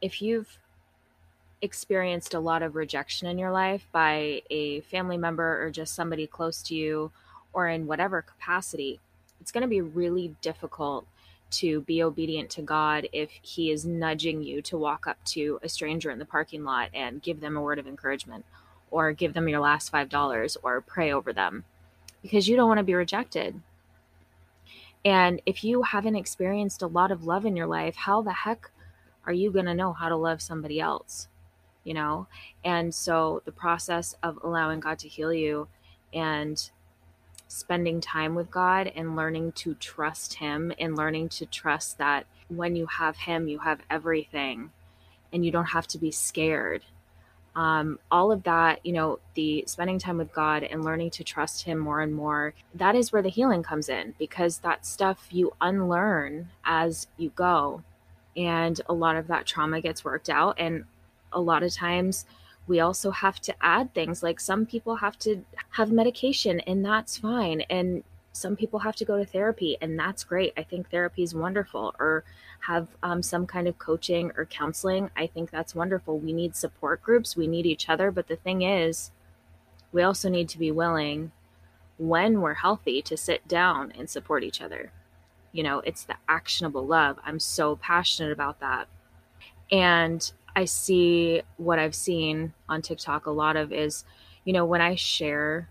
if 0.00 0.20
you've 0.20 0.58
experienced 1.62 2.34
a 2.34 2.40
lot 2.40 2.62
of 2.62 2.74
rejection 2.74 3.28
in 3.28 3.38
your 3.38 3.52
life 3.52 3.86
by 3.92 4.42
a 4.50 4.80
family 4.80 5.16
member 5.16 5.62
or 5.62 5.70
just 5.70 5.94
somebody 5.94 6.26
close 6.26 6.62
to 6.62 6.74
you 6.74 7.12
or 7.52 7.68
in 7.68 7.86
whatever 7.86 8.22
capacity 8.22 8.98
it's 9.40 9.52
going 9.52 9.62
to 9.62 9.68
be 9.68 9.80
really 9.80 10.34
difficult 10.40 11.06
to 11.50 11.80
be 11.82 12.02
obedient 12.02 12.50
to 12.50 12.62
God 12.62 13.08
if 13.12 13.30
He 13.42 13.70
is 13.70 13.84
nudging 13.84 14.42
you 14.42 14.62
to 14.62 14.78
walk 14.78 15.06
up 15.06 15.22
to 15.26 15.58
a 15.62 15.68
stranger 15.68 16.10
in 16.10 16.18
the 16.18 16.24
parking 16.24 16.64
lot 16.64 16.90
and 16.94 17.22
give 17.22 17.40
them 17.40 17.56
a 17.56 17.62
word 17.62 17.78
of 17.78 17.86
encouragement 17.86 18.44
or 18.90 19.12
give 19.12 19.34
them 19.34 19.48
your 19.48 19.60
last 19.60 19.92
$5 19.92 20.56
or 20.62 20.80
pray 20.80 21.12
over 21.12 21.32
them 21.32 21.64
because 22.22 22.48
you 22.48 22.56
don't 22.56 22.68
want 22.68 22.78
to 22.78 22.84
be 22.84 22.94
rejected. 22.94 23.60
And 25.04 25.40
if 25.46 25.64
you 25.64 25.82
haven't 25.82 26.16
experienced 26.16 26.82
a 26.82 26.86
lot 26.86 27.10
of 27.10 27.24
love 27.24 27.46
in 27.46 27.56
your 27.56 27.66
life, 27.66 27.96
how 27.96 28.20
the 28.20 28.32
heck 28.32 28.70
are 29.24 29.32
you 29.32 29.50
going 29.50 29.66
to 29.66 29.74
know 29.74 29.92
how 29.92 30.08
to 30.08 30.16
love 30.16 30.42
somebody 30.42 30.80
else? 30.80 31.28
You 31.84 31.94
know? 31.94 32.26
And 32.64 32.94
so 32.94 33.42
the 33.44 33.52
process 33.52 34.14
of 34.22 34.38
allowing 34.42 34.80
God 34.80 34.98
to 35.00 35.08
heal 35.08 35.32
you 35.32 35.68
and 36.12 36.70
spending 37.50 38.00
time 38.00 38.36
with 38.36 38.48
God 38.48 38.92
and 38.94 39.16
learning 39.16 39.50
to 39.52 39.74
trust 39.74 40.34
Him 40.34 40.72
and 40.78 40.96
learning 40.96 41.30
to 41.30 41.46
trust 41.46 41.98
that 41.98 42.26
when 42.48 42.76
you 42.76 42.86
have 42.86 43.16
Him, 43.16 43.48
you 43.48 43.58
have 43.58 43.80
everything 43.90 44.70
and 45.32 45.44
you 45.44 45.50
don't 45.50 45.66
have 45.66 45.88
to 45.88 45.98
be 45.98 46.12
scared. 46.12 46.82
Um, 47.56 47.98
all 48.08 48.30
of 48.30 48.44
that, 48.44 48.86
you 48.86 48.92
know, 48.92 49.18
the 49.34 49.64
spending 49.66 49.98
time 49.98 50.16
with 50.16 50.32
God 50.32 50.62
and 50.62 50.84
learning 50.84 51.10
to 51.10 51.24
trust 51.24 51.64
Him 51.64 51.78
more 51.78 52.00
and 52.00 52.14
more, 52.14 52.54
that 52.72 52.94
is 52.94 53.12
where 53.12 53.22
the 53.22 53.28
healing 53.28 53.64
comes 53.64 53.88
in 53.88 54.14
because 54.16 54.58
that 54.58 54.86
stuff 54.86 55.26
you 55.32 55.52
unlearn 55.60 56.50
as 56.64 57.08
you 57.16 57.30
go. 57.30 57.82
And 58.36 58.80
a 58.88 58.94
lot 58.94 59.16
of 59.16 59.26
that 59.26 59.46
trauma 59.46 59.80
gets 59.80 60.04
worked 60.04 60.30
out. 60.30 60.54
And 60.60 60.84
a 61.32 61.40
lot 61.40 61.64
of 61.64 61.74
times, 61.74 62.26
we 62.70 62.78
also 62.78 63.10
have 63.10 63.40
to 63.40 63.52
add 63.60 63.92
things 63.92 64.22
like 64.22 64.38
some 64.38 64.64
people 64.64 64.94
have 64.94 65.18
to 65.18 65.44
have 65.70 65.90
medication 65.90 66.60
and 66.60 66.84
that's 66.84 67.18
fine 67.18 67.62
and 67.62 68.04
some 68.30 68.54
people 68.54 68.78
have 68.78 68.94
to 68.94 69.04
go 69.04 69.18
to 69.18 69.24
therapy 69.24 69.76
and 69.80 69.98
that's 69.98 70.22
great. 70.22 70.52
I 70.56 70.62
think 70.62 70.88
therapy 70.88 71.24
is 71.24 71.34
wonderful 71.34 71.96
or 71.98 72.22
have 72.60 72.86
um, 73.02 73.24
some 73.24 73.44
kind 73.44 73.66
of 73.66 73.76
coaching 73.80 74.30
or 74.36 74.44
counseling. 74.44 75.10
I 75.16 75.26
think 75.26 75.50
that's 75.50 75.74
wonderful. 75.74 76.20
We 76.20 76.32
need 76.32 76.54
support 76.54 77.02
groups. 77.02 77.36
We 77.36 77.48
need 77.48 77.66
each 77.66 77.88
other 77.88 78.12
but 78.12 78.28
the 78.28 78.36
thing 78.36 78.62
is 78.62 79.10
we 79.90 80.02
also 80.02 80.28
need 80.28 80.48
to 80.50 80.58
be 80.58 80.70
willing 80.70 81.32
when 81.98 82.40
we're 82.40 82.54
healthy 82.54 83.02
to 83.02 83.16
sit 83.16 83.48
down 83.48 83.92
and 83.98 84.08
support 84.08 84.44
each 84.44 84.60
other. 84.62 84.92
You 85.50 85.64
know 85.64 85.80
it's 85.80 86.04
the 86.04 86.14
actionable 86.28 86.86
love. 86.86 87.18
I'm 87.24 87.40
so 87.40 87.74
passionate 87.74 88.30
about 88.30 88.60
that. 88.60 88.86
And 89.72 90.32
I 90.54 90.64
see 90.64 91.42
what 91.56 91.78
I've 91.78 91.94
seen 91.94 92.52
on 92.68 92.82
TikTok 92.82 93.26
a 93.26 93.30
lot 93.30 93.56
of 93.56 93.72
is, 93.72 94.04
you 94.44 94.52
know, 94.52 94.64
when 94.64 94.80
I 94.80 94.94
share 94.94 95.68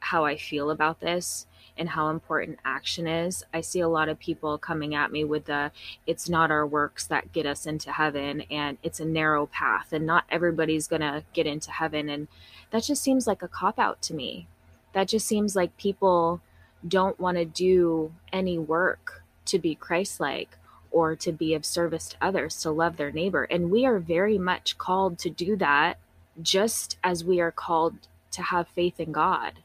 how 0.00 0.24
I 0.24 0.36
feel 0.36 0.70
about 0.70 1.00
this 1.00 1.46
and 1.76 1.90
how 1.90 2.08
important 2.08 2.58
action 2.64 3.06
is, 3.06 3.44
I 3.52 3.60
see 3.60 3.80
a 3.80 3.88
lot 3.88 4.08
of 4.08 4.18
people 4.18 4.58
coming 4.58 4.94
at 4.94 5.12
me 5.12 5.24
with 5.24 5.44
the 5.46 5.70
it's 6.06 6.28
not 6.28 6.50
our 6.50 6.66
works 6.66 7.06
that 7.06 7.32
get 7.32 7.46
us 7.46 7.66
into 7.66 7.92
heaven 7.92 8.42
and 8.50 8.78
it's 8.82 9.00
a 9.00 9.04
narrow 9.04 9.46
path 9.46 9.92
and 9.92 10.06
not 10.06 10.24
everybody's 10.30 10.88
going 10.88 11.02
to 11.02 11.24
get 11.32 11.46
into 11.46 11.70
heaven. 11.70 12.08
And 12.08 12.28
that 12.70 12.84
just 12.84 13.02
seems 13.02 13.26
like 13.26 13.42
a 13.42 13.48
cop 13.48 13.78
out 13.78 14.02
to 14.02 14.14
me. 14.14 14.46
That 14.92 15.08
just 15.08 15.26
seems 15.26 15.54
like 15.54 15.76
people 15.76 16.40
don't 16.86 17.20
want 17.20 17.36
to 17.36 17.44
do 17.44 18.12
any 18.32 18.58
work 18.58 19.22
to 19.46 19.58
be 19.58 19.74
Christ 19.74 20.20
like 20.20 20.56
or 20.90 21.16
to 21.16 21.32
be 21.32 21.54
of 21.54 21.64
service 21.64 22.08
to 22.08 22.16
others, 22.20 22.60
to 22.62 22.70
love 22.70 22.96
their 22.96 23.12
neighbor. 23.12 23.44
And 23.44 23.70
we 23.70 23.86
are 23.86 23.98
very 23.98 24.38
much 24.38 24.78
called 24.78 25.18
to 25.20 25.30
do 25.30 25.56
that 25.56 25.98
just 26.40 26.98
as 27.02 27.24
we 27.24 27.40
are 27.40 27.50
called 27.50 27.94
to 28.32 28.42
have 28.42 28.68
faith 28.68 29.00
in 29.00 29.12
God. 29.12 29.60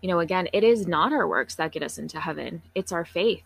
You 0.00 0.08
know, 0.08 0.20
again, 0.20 0.48
it 0.52 0.64
is 0.64 0.86
not 0.86 1.12
our 1.12 1.28
works 1.28 1.54
that 1.56 1.72
get 1.72 1.82
us 1.82 1.98
into 1.98 2.20
heaven, 2.20 2.62
it's 2.74 2.92
our 2.92 3.04
faith. 3.04 3.42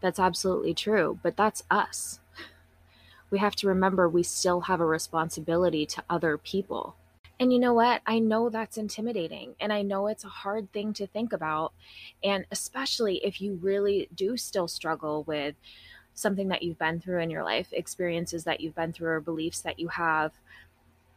That's 0.00 0.18
absolutely 0.18 0.74
true, 0.74 1.18
but 1.22 1.36
that's 1.36 1.62
us. 1.70 2.18
We 3.30 3.38
have 3.38 3.56
to 3.56 3.68
remember 3.68 4.08
we 4.08 4.22
still 4.22 4.62
have 4.62 4.80
a 4.80 4.86
responsibility 4.86 5.86
to 5.86 6.02
other 6.10 6.36
people. 6.36 6.96
And 7.40 7.52
you 7.52 7.58
know 7.58 7.72
what? 7.74 8.02
I 8.06 8.18
know 8.18 8.50
that's 8.50 8.76
intimidating 8.76 9.54
and 9.58 9.72
I 9.72 9.82
know 9.82 10.06
it's 10.06 10.24
a 10.24 10.28
hard 10.28 10.70
thing 10.72 10.92
to 10.94 11.06
think 11.06 11.32
about. 11.32 11.72
And 12.22 12.46
especially 12.50 13.16
if 13.24 13.40
you 13.40 13.58
really 13.60 14.08
do 14.14 14.36
still 14.36 14.68
struggle 14.68 15.24
with 15.24 15.54
something 16.14 16.48
that 16.48 16.62
you've 16.62 16.78
been 16.78 17.00
through 17.00 17.20
in 17.20 17.30
your 17.30 17.44
life, 17.44 17.68
experiences 17.72 18.44
that 18.44 18.60
you've 18.60 18.74
been 18.74 18.92
through, 18.92 19.08
or 19.08 19.20
beliefs 19.20 19.60
that 19.60 19.78
you 19.78 19.88
have, 19.88 20.32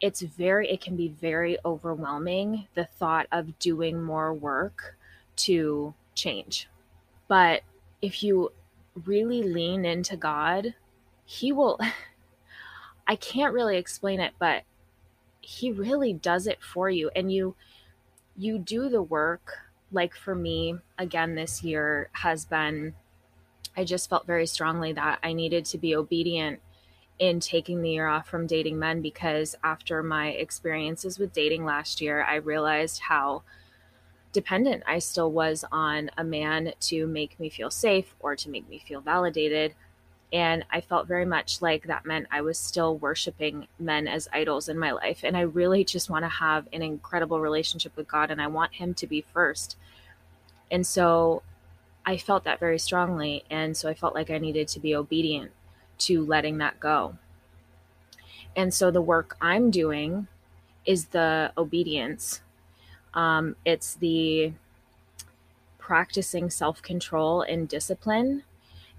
it's 0.02 0.22
very, 0.22 0.70
it 0.70 0.82
can 0.82 0.96
be 0.96 1.08
very 1.08 1.58
overwhelming 1.66 2.68
the 2.76 2.86
thought 2.86 3.28
of 3.32 3.58
doing 3.60 4.02
more 4.02 4.34
work 4.34 4.98
to 5.36 5.94
change. 6.14 6.68
But 7.28 7.62
if 8.02 8.24
you 8.24 8.52
really 9.06 9.44
lean 9.44 9.86
into 9.86 10.16
God, 10.16 10.76
He 11.26 11.52
will. 11.52 11.80
I 13.08 13.16
can't 13.16 13.54
really 13.54 13.78
explain 13.78 14.20
it, 14.20 14.34
but 14.40 14.64
he 15.46 15.72
really 15.72 16.12
does 16.12 16.48
it 16.48 16.58
for 16.62 16.90
you 16.90 17.12
and 17.16 17.32
you 17.32 17.56
you 18.36 18.58
do 18.58 18.90
the 18.90 19.02
work 19.02 19.60
like 19.92 20.16
for 20.16 20.34
me 20.34 20.76
again 20.98 21.36
this 21.36 21.64
year 21.64 22.10
has 22.14 22.46
been 22.46 22.96
I 23.78 23.84
just 23.84 24.10
felt 24.10 24.26
very 24.26 24.48
strongly 24.48 24.94
that 24.94 25.20
I 25.24 25.34
needed 25.34 25.66
to 25.66 25.78
be 25.78 25.96
obedient 25.96 26.60
in 27.20 27.40
taking 27.40 27.82
the 27.82 27.92
year 27.92 28.08
off 28.08 28.28
from 28.28 28.48
dating 28.48 28.78
men 28.78 29.02
because 29.02 29.56
after 29.64 30.04
my 30.04 30.30
experiences 30.30 31.18
with 31.18 31.34
dating 31.34 31.66
last 31.66 32.02
year, 32.02 32.24
I 32.24 32.36
realized 32.36 33.00
how 33.00 33.44
dependent 34.34 34.84
I 34.86 35.00
still 35.00 35.32
was 35.32 35.64
on 35.72 36.12
a 36.18 36.24
man 36.24 36.74
to 36.82 37.08
make 37.08 37.40
me 37.40 37.50
feel 37.50 37.72
safe 37.72 38.14
or 38.20 38.36
to 38.36 38.50
make 38.50 38.68
me 38.68 38.84
feel 38.86 39.00
validated. 39.00 39.74
And 40.34 40.66
I 40.70 40.82
felt 40.82 41.08
very 41.08 41.26
much 41.26 41.62
like 41.62 41.88
that 41.88 42.06
meant 42.06 42.28
I 42.32 42.42
was 42.42 42.58
still 42.58 42.98
worshiping 42.98 43.68
men 43.80 44.08
as 44.10 44.28
idols 44.34 44.68
in 44.68 44.78
my 44.78 44.92
life. 44.92 45.22
And 45.24 45.38
I 45.38 45.42
really 45.42 45.86
just 45.86 46.10
want 46.10 46.26
to 46.26 46.30
have 46.30 46.68
an 46.74 46.82
incredible 46.82 47.40
relationship 47.40 47.96
with 47.96 48.10
God 48.10 48.30
and 48.30 48.42
I 48.42 48.48
want 48.48 48.74
Him 48.74 48.94
to 48.96 49.08
be 49.08 49.24
first. 49.34 49.78
And 50.70 50.86
so 50.86 51.42
I 52.06 52.18
felt 52.18 52.44
that 52.44 52.60
very 52.60 52.80
strongly. 52.80 53.44
And 53.50 53.76
so 53.76 53.90
I 53.90 53.94
felt 53.94 54.16
like 54.16 54.30
I 54.30 54.38
needed 54.38 54.68
to 54.70 54.80
be 54.80 54.96
obedient 54.96 55.52
to 56.00 56.26
letting 56.26 56.58
that 56.60 56.80
go. 56.80 57.18
And 58.56 58.74
so 58.74 58.92
the 58.92 59.02
work 59.02 59.38
I'm 59.42 59.72
doing 59.72 60.28
is 60.86 61.08
the 61.08 61.52
obedience. 61.58 62.42
Um, 63.14 63.56
it's 63.66 63.96
the 63.96 64.54
practicing 65.78 66.50
self 66.50 66.82
control 66.82 67.42
and 67.42 67.68
discipline 67.68 68.44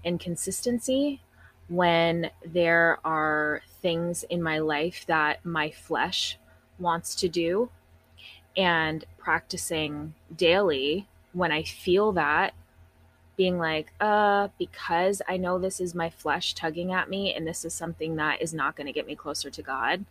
and 0.05 0.19
consistency 0.19 1.21
when 1.67 2.31
there 2.45 2.99
are 3.03 3.61
things 3.81 4.23
in 4.23 4.41
my 4.41 4.57
life 4.59 5.05
that 5.07 5.45
my 5.45 5.69
flesh 5.69 6.37
wants 6.79 7.13
to 7.15 7.27
do 7.27 7.69
and 8.55 9.05
practicing 9.17 10.13
daily 10.35 11.07
when 11.33 11.51
I 11.51 11.63
feel 11.63 12.11
that 12.13 12.53
being 13.37 13.57
like, 13.59 13.93
uh, 14.01 14.49
because 14.57 15.21
I 15.27 15.37
know 15.37 15.59
this 15.59 15.79
is 15.79 15.95
my 15.95 16.09
flesh 16.09 16.53
tugging 16.53 16.91
at 16.91 17.09
me 17.09 17.33
and 17.33 17.47
this 17.47 17.63
is 17.63 17.73
something 17.73 18.15
that 18.17 18.41
is 18.41 18.53
not 18.53 18.75
going 18.75 18.87
to 18.87 18.93
get 18.93 19.07
me 19.07 19.15
closer 19.15 19.49
to 19.49 19.61
God, 19.61 20.03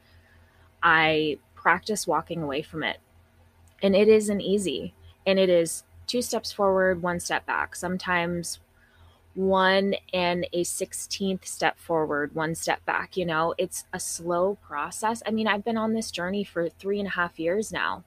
I 0.83 1.39
practice 1.55 2.07
walking 2.07 2.43
away 2.43 2.63
from 2.63 2.85
it. 2.85 2.99
And 3.83 3.95
it 3.95 4.09
isn't 4.09 4.41
easy. 4.41 4.95
And 5.27 5.39
it 5.39 5.51
is 5.51 5.83
two 6.07 6.23
steps 6.23 6.53
forward, 6.53 7.03
one 7.03 7.19
step 7.21 7.45
back. 7.45 7.75
Sometimes 7.75 8.61
one 9.35 9.95
and 10.15 10.47
a 10.53 10.63
16th 10.63 11.45
step 11.45 11.79
forward, 11.79 12.35
one 12.35 12.55
step 12.55 12.85
back. 12.87 13.17
You 13.17 13.27
know, 13.27 13.55
it's 13.59 13.85
a 13.93 14.01
slow 14.01 14.57
process. 14.67 15.23
I 15.27 15.31
mean, 15.31 15.47
I've 15.47 15.65
been 15.65 15.77
on 15.77 15.93
this 15.93 16.11
journey 16.11 16.45
for 16.45 16.69
three 16.69 16.99
and 16.99 17.09
a 17.09 17.13
half 17.13 17.39
years 17.39 17.71
now, 17.71 18.05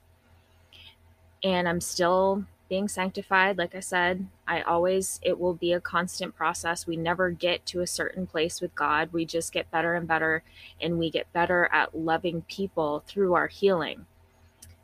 and 1.43 1.69
I'm 1.69 1.81
still 1.81 2.45
being 2.69 2.87
sanctified. 2.87 3.57
Like 3.57 3.75
I 3.75 3.79
said, 3.79 4.27
I 4.47 4.61
always, 4.61 5.19
it 5.23 5.39
will 5.39 5.55
be 5.55 5.73
a 5.73 5.81
constant 5.81 6.35
process. 6.35 6.87
We 6.87 6.95
never 6.95 7.31
get 7.31 7.65
to 7.67 7.81
a 7.81 7.87
certain 7.87 8.27
place 8.27 8.61
with 8.61 8.75
God. 8.75 9.11
We 9.11 9.25
just 9.25 9.51
get 9.51 9.71
better 9.71 9.95
and 9.95 10.07
better, 10.07 10.43
and 10.79 10.99
we 10.99 11.09
get 11.09 11.33
better 11.33 11.67
at 11.73 11.97
loving 11.97 12.43
people 12.43 13.03
through 13.07 13.33
our 13.33 13.47
healing. 13.47 14.05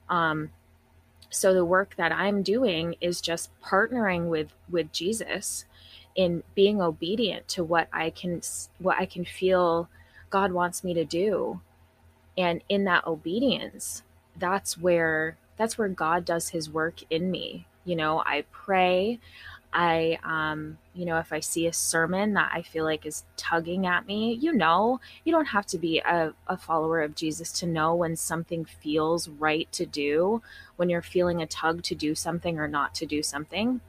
Um, 0.10 0.52
so 1.30 1.54
the 1.54 1.65
work 1.65 1.95
that 1.98 2.12
I'm 2.12 2.43
doing 2.43 2.95
is 3.02 3.21
just 3.21 3.50
partnering 3.62 4.30
with 4.30 4.54
with 4.69 4.91
Jesus 4.91 5.65
in 6.15 6.43
being 6.54 6.82
obedient 6.82 7.48
to 7.50 7.63
what 7.63 7.88
I 7.91 8.10
can 8.10 8.41
what 8.80 8.98
I 8.98 9.06
can 9.06 9.26
feel 9.26 9.89
God 10.30 10.52
wants 10.52 10.84
me 10.84 10.93
to 10.93 11.06
do. 11.06 11.62
And 12.38 12.62
in 12.69 12.84
that 12.86 13.06
obedience, 13.06 14.04
that's 14.38 14.78
where 14.78 15.38
that's 15.58 15.78
where 15.78 15.88
God 15.88 16.26
does 16.26 16.50
his 16.50 16.69
work 16.69 17.02
in 17.10 17.32
me. 17.32 17.65
You 17.86 17.95
know, 17.95 18.21
I 18.26 18.45
pray. 18.52 19.19
I, 19.71 20.17
um, 20.24 20.78
you 20.93 21.06
know, 21.06 21.17
if 21.17 21.34
I 21.34 21.41
see 21.41 21.67
a 21.67 21.74
sermon 21.74 22.34
that 22.36 22.50
I 22.54 22.62
feel 22.62 22.86
like 22.86 23.06
is 23.06 23.26
tugging 23.36 23.86
at 23.86 24.08
me, 24.08 24.34
you 24.34 24.54
know, 24.54 25.02
you 25.26 25.34
don't 25.34 25.48
have 25.48 25.65
to 25.67 25.78
be 25.78 26.00
a, 26.00 26.34
a 26.48 26.58
follower 26.58 27.02
of 27.02 27.13
Jesus 27.13 27.52
to 27.60 27.65
know 27.65 27.93
when 27.93 28.15
something 28.15 28.63
feels 28.63 29.28
right 29.28 29.69
to 29.74 29.86
do, 29.86 30.41
when 30.78 30.89
you're 30.89 31.02
feeling 31.02 31.41
a 31.41 31.45
tug 31.45 31.84
to 31.84 31.95
do 31.95 32.15
something 32.15 32.58
or 32.58 32.69
not 32.69 32.95
to 32.95 33.06
do 33.06 33.21
something 33.21 33.82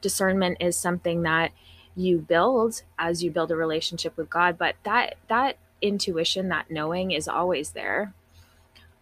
discernment 0.00 0.58
is 0.60 0.76
something 0.76 1.22
that 1.22 1.52
you 1.96 2.18
build 2.18 2.82
as 2.98 3.22
you 3.22 3.30
build 3.30 3.50
a 3.50 3.56
relationship 3.56 4.16
with 4.16 4.30
God, 4.30 4.56
but 4.56 4.76
that 4.84 5.16
that 5.28 5.56
intuition, 5.82 6.48
that 6.48 6.70
knowing 6.70 7.10
is 7.10 7.28
always 7.28 7.70
there. 7.70 8.12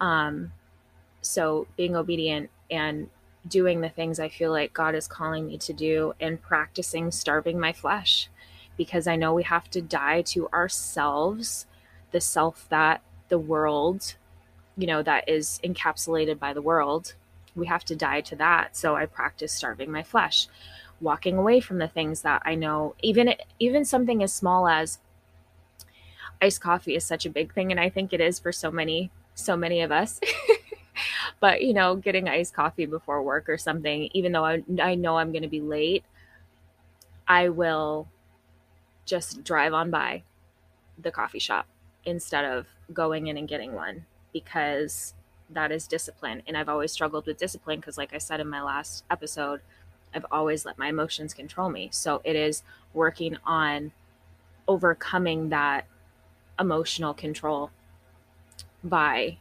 Um 0.00 0.52
so 1.20 1.66
being 1.76 1.96
obedient 1.96 2.50
and 2.70 3.10
doing 3.48 3.80
the 3.80 3.88
things 3.88 4.20
I 4.20 4.28
feel 4.28 4.50
like 4.50 4.72
God 4.72 4.94
is 4.94 5.08
calling 5.08 5.46
me 5.46 5.58
to 5.58 5.72
do 5.72 6.14
and 6.20 6.40
practicing 6.40 7.10
starving 7.10 7.58
my 7.58 7.72
flesh 7.72 8.28
because 8.76 9.06
I 9.06 9.16
know 9.16 9.34
we 9.34 9.42
have 9.44 9.68
to 9.70 9.82
die 9.82 10.22
to 10.22 10.48
ourselves, 10.50 11.66
the 12.12 12.20
self 12.20 12.68
that 12.68 13.02
the 13.28 13.38
world, 13.38 14.14
you 14.76 14.86
know, 14.86 15.02
that 15.02 15.28
is 15.28 15.60
encapsulated 15.64 16.38
by 16.38 16.52
the 16.52 16.62
world. 16.62 17.14
We 17.56 17.66
have 17.66 17.84
to 17.86 17.96
die 17.96 18.20
to 18.22 18.36
that. 18.36 18.76
So 18.76 18.94
I 18.94 19.06
practice 19.06 19.52
starving 19.52 19.90
my 19.90 20.02
flesh 20.02 20.46
walking 21.00 21.36
away 21.36 21.60
from 21.60 21.78
the 21.78 21.88
things 21.88 22.22
that 22.22 22.42
I 22.44 22.54
know 22.54 22.94
even 23.02 23.34
even 23.58 23.84
something 23.84 24.22
as 24.22 24.32
small 24.32 24.66
as 24.66 24.98
iced 26.42 26.60
coffee 26.60 26.96
is 26.96 27.04
such 27.04 27.24
a 27.24 27.30
big 27.30 27.52
thing 27.54 27.70
and 27.70 27.80
I 27.80 27.88
think 27.88 28.12
it 28.12 28.20
is 28.20 28.38
for 28.38 28.52
so 28.52 28.70
many 28.70 29.10
so 29.34 29.56
many 29.56 29.80
of 29.82 29.92
us. 29.92 30.20
but 31.40 31.62
you 31.62 31.72
know, 31.72 31.96
getting 31.96 32.28
iced 32.28 32.54
coffee 32.54 32.86
before 32.86 33.22
work 33.22 33.48
or 33.48 33.58
something 33.58 34.08
even 34.12 34.32
though 34.32 34.44
I, 34.44 34.62
I 34.80 34.94
know 34.94 35.18
I'm 35.18 35.32
going 35.32 35.42
to 35.42 35.48
be 35.48 35.60
late, 35.60 36.04
I 37.26 37.48
will 37.48 38.08
just 39.04 39.44
drive 39.44 39.72
on 39.72 39.90
by 39.90 40.22
the 40.98 41.10
coffee 41.10 41.38
shop 41.38 41.66
instead 42.04 42.44
of 42.44 42.66
going 42.92 43.26
in 43.26 43.36
and 43.36 43.48
getting 43.48 43.74
one 43.74 44.04
because 44.32 45.14
that 45.50 45.72
is 45.72 45.86
discipline 45.86 46.42
and 46.46 46.56
I've 46.56 46.68
always 46.68 46.92
struggled 46.92 47.26
with 47.26 47.38
discipline 47.38 47.80
because 47.80 47.98
like 47.98 48.14
I 48.14 48.18
said 48.18 48.40
in 48.40 48.48
my 48.48 48.62
last 48.62 49.04
episode, 49.10 49.60
I've 50.14 50.26
always 50.30 50.64
let 50.64 50.78
my 50.78 50.88
emotions 50.88 51.34
control 51.34 51.70
me. 51.70 51.88
So 51.92 52.20
it 52.24 52.36
is 52.36 52.62
working 52.94 53.36
on 53.44 53.92
overcoming 54.66 55.48
that 55.48 55.86
emotional 56.58 57.14
control 57.14 57.70
by 58.82 59.38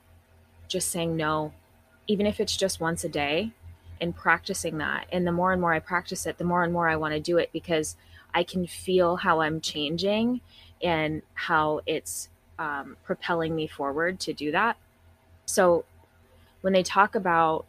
just 0.68 0.90
saying 0.90 1.16
no, 1.16 1.54
even 2.08 2.26
if 2.26 2.40
it's 2.40 2.56
just 2.56 2.80
once 2.80 3.04
a 3.04 3.10
day 3.10 3.52
and 4.00 4.16
practicing 4.16 4.78
that. 4.78 5.08
And 5.12 5.26
the 5.26 5.32
more 5.32 5.52
and 5.52 5.62
more 5.62 5.74
I 5.74 5.80
practice 5.80 6.26
it, 6.26 6.38
the 6.38 6.44
more 6.44 6.64
and 6.64 6.72
more 6.72 6.88
I 6.88 6.96
want 6.96 7.14
to 7.14 7.20
do 7.20 7.38
it 7.38 7.50
because 7.52 7.96
I 8.34 8.44
can 8.44 8.68
feel 8.68 9.18
how 9.18 9.42
I'm 9.42 9.62
changing 9.62 10.42
and 10.82 11.22
how 11.34 11.82
it's 11.86 12.30
um, 12.60 12.98
propelling 13.04 13.56
me 13.56 13.68
forward 13.68 14.20
to 14.22 14.34
do 14.34 14.52
that. 14.52 14.78
So 15.46 15.86
when 16.62 16.74
they 16.74 16.84
talk 16.84 17.16
about 17.16 17.66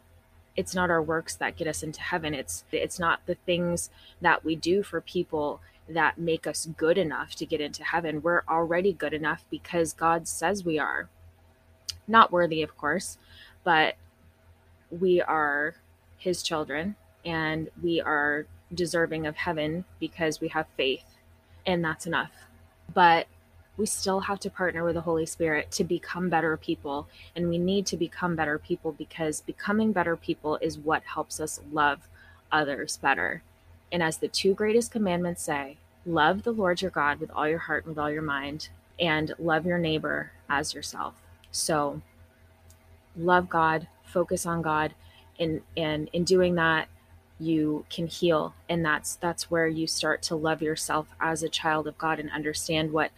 it's 0.55 0.75
not 0.75 0.89
our 0.89 1.01
works 1.01 1.35
that 1.35 1.55
get 1.55 1.67
us 1.67 1.83
into 1.83 2.01
heaven 2.01 2.33
it's 2.33 2.65
it's 2.71 2.99
not 2.99 3.21
the 3.27 3.35
things 3.35 3.89
that 4.19 4.43
we 4.43 4.55
do 4.55 4.83
for 4.83 4.99
people 4.99 5.61
that 5.87 6.17
make 6.17 6.45
us 6.45 6.67
good 6.77 6.97
enough 6.97 7.33
to 7.33 7.45
get 7.45 7.61
into 7.61 7.83
heaven 7.83 8.21
we're 8.21 8.41
already 8.49 8.91
good 8.91 9.13
enough 9.13 9.45
because 9.49 9.93
god 9.93 10.27
says 10.27 10.65
we 10.65 10.77
are 10.77 11.07
not 12.07 12.31
worthy 12.31 12.61
of 12.61 12.75
course 12.75 13.17
but 13.63 13.95
we 14.91 15.21
are 15.21 15.75
his 16.17 16.43
children 16.43 16.95
and 17.25 17.69
we 17.81 18.01
are 18.01 18.45
deserving 18.73 19.25
of 19.25 19.35
heaven 19.35 19.83
because 19.99 20.39
we 20.39 20.47
have 20.47 20.67
faith 20.77 21.03
and 21.65 21.83
that's 21.83 22.05
enough 22.05 22.31
but 22.93 23.27
we 23.79 23.85
still 23.85 24.19
have 24.19 24.41
to 24.41 24.49
partner 24.49 24.83
with 24.83 24.95
the 24.95 25.01
Holy 25.01 25.25
Spirit 25.25 25.71
to 25.71 25.85
become 25.85 26.27
better 26.27 26.57
people. 26.57 27.07
And 27.33 27.47
we 27.47 27.57
need 27.57 27.85
to 27.87 27.97
become 27.97 28.35
better 28.35 28.59
people 28.59 28.91
because 28.91 29.39
becoming 29.39 29.93
better 29.93 30.17
people 30.17 30.57
is 30.61 30.77
what 30.77 31.01
helps 31.03 31.39
us 31.39 31.61
love 31.71 32.09
others 32.51 32.97
better. 32.97 33.41
And 33.89 34.03
as 34.03 34.17
the 34.17 34.27
two 34.27 34.53
greatest 34.53 34.91
commandments 34.91 35.43
say, 35.43 35.77
love 36.05 36.43
the 36.43 36.51
Lord 36.51 36.81
your 36.81 36.91
God 36.91 37.21
with 37.21 37.31
all 37.31 37.47
your 37.47 37.59
heart 37.59 37.85
and 37.85 37.95
with 37.95 38.03
all 38.03 38.11
your 38.11 38.21
mind, 38.21 38.67
and 38.99 39.33
love 39.39 39.65
your 39.65 39.77
neighbor 39.77 40.33
as 40.49 40.73
yourself. 40.73 41.13
So 41.49 42.01
love 43.15 43.47
God, 43.47 43.87
focus 44.09 44.45
on 44.45 44.61
God, 44.61 44.93
and 45.39 45.61
and 45.77 46.09
in 46.13 46.23
doing 46.23 46.55
that, 46.55 46.87
you 47.39 47.85
can 47.89 48.07
heal. 48.07 48.53
And 48.67 48.85
that's 48.85 49.15
that's 49.15 49.49
where 49.49 49.67
you 49.67 49.87
start 49.87 50.21
to 50.23 50.35
love 50.35 50.61
yourself 50.61 51.07
as 51.19 51.43
a 51.43 51.49
child 51.49 51.87
of 51.87 51.97
God 51.97 52.19
and 52.19 52.29
understand 52.31 52.91
what 52.91 53.11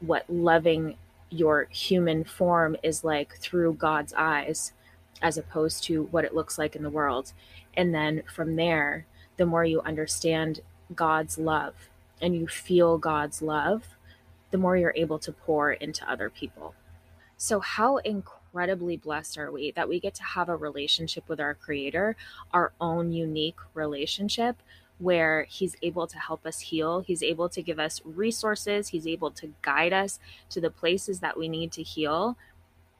what 0.00 0.24
loving 0.28 0.96
your 1.30 1.66
human 1.70 2.24
form 2.24 2.76
is 2.82 3.04
like 3.04 3.36
through 3.36 3.74
God's 3.74 4.14
eyes 4.16 4.72
as 5.20 5.36
opposed 5.36 5.84
to 5.84 6.04
what 6.04 6.24
it 6.24 6.34
looks 6.34 6.58
like 6.58 6.76
in 6.76 6.82
the 6.82 6.90
world. 6.90 7.32
And 7.74 7.94
then 7.94 8.22
from 8.32 8.56
there, 8.56 9.06
the 9.36 9.46
more 9.46 9.64
you 9.64 9.80
understand 9.82 10.60
God's 10.94 11.38
love 11.38 11.74
and 12.20 12.34
you 12.34 12.48
feel 12.48 12.98
God's 12.98 13.42
love, 13.42 13.84
the 14.50 14.58
more 14.58 14.76
you're 14.76 14.94
able 14.96 15.18
to 15.18 15.32
pour 15.32 15.72
into 15.72 16.10
other 16.10 16.30
people. 16.30 16.74
So, 17.36 17.60
how 17.60 17.98
incredibly 18.48 18.96
blessed 18.96 19.38
are 19.38 19.50
we 19.52 19.70
that 19.72 19.88
we 19.88 20.00
get 20.00 20.14
to 20.14 20.22
have 20.22 20.48
a 20.48 20.56
relationship 20.56 21.28
with 21.28 21.40
our 21.40 21.54
Creator, 21.54 22.16
our 22.52 22.72
own 22.80 23.12
unique 23.12 23.58
relationship 23.74 24.56
where 24.98 25.44
He's 25.44 25.76
able 25.82 26.06
to 26.06 26.18
help 26.18 26.44
us 26.46 26.60
heal. 26.60 27.00
He's 27.00 27.22
able 27.22 27.48
to 27.50 27.62
give 27.62 27.78
us 27.78 28.00
resources. 28.04 28.88
He's 28.88 29.06
able 29.06 29.30
to 29.32 29.52
guide 29.62 29.92
us 29.92 30.18
to 30.50 30.60
the 30.60 30.70
places 30.70 31.20
that 31.20 31.38
we 31.38 31.48
need 31.48 31.72
to 31.72 31.82
heal. 31.82 32.36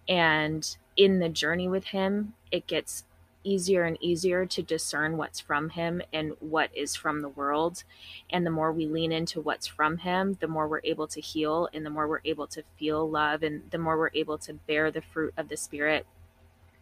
And 0.09 0.77
in 0.97 1.19
the 1.19 1.29
journey 1.29 1.69
with 1.69 1.87
Him, 1.87 2.35
it 2.53 2.67
gets 2.67 3.05
easier 3.45 3.85
and 3.85 3.97
easier 4.01 4.47
to 4.47 4.63
discern 4.63 5.17
what's 5.17 5.41
from 5.41 5.71
him 5.71 6.03
and 6.13 6.33
what 6.41 6.71
is 6.75 6.95
from 6.95 7.23
the 7.23 7.29
world. 7.29 7.85
And 8.31 8.45
the 8.45 8.51
more 8.51 8.73
we 8.73 8.87
lean 8.87 9.13
into 9.13 9.41
what's 9.41 9.67
from 9.67 9.99
him, 9.99 10.37
the 10.41 10.49
more 10.49 10.69
we're 10.69 10.81
able 10.85 11.07
to 11.09 11.21
heal 11.21 11.69
and 11.73 11.85
the 11.85 11.91
more 11.91 12.09
we're 12.09 12.21
able 12.25 12.47
to 12.49 12.63
feel 12.79 13.09
love 13.09 13.43
and 13.43 13.63
the 13.71 13.79
more 13.79 13.97
we're 13.97 14.11
able 14.15 14.39
to 14.39 14.53
bear 14.53 14.91
the 14.91 15.03
fruit 15.03 15.35
of 15.37 15.49
the 15.49 15.57
spirit 15.57 16.07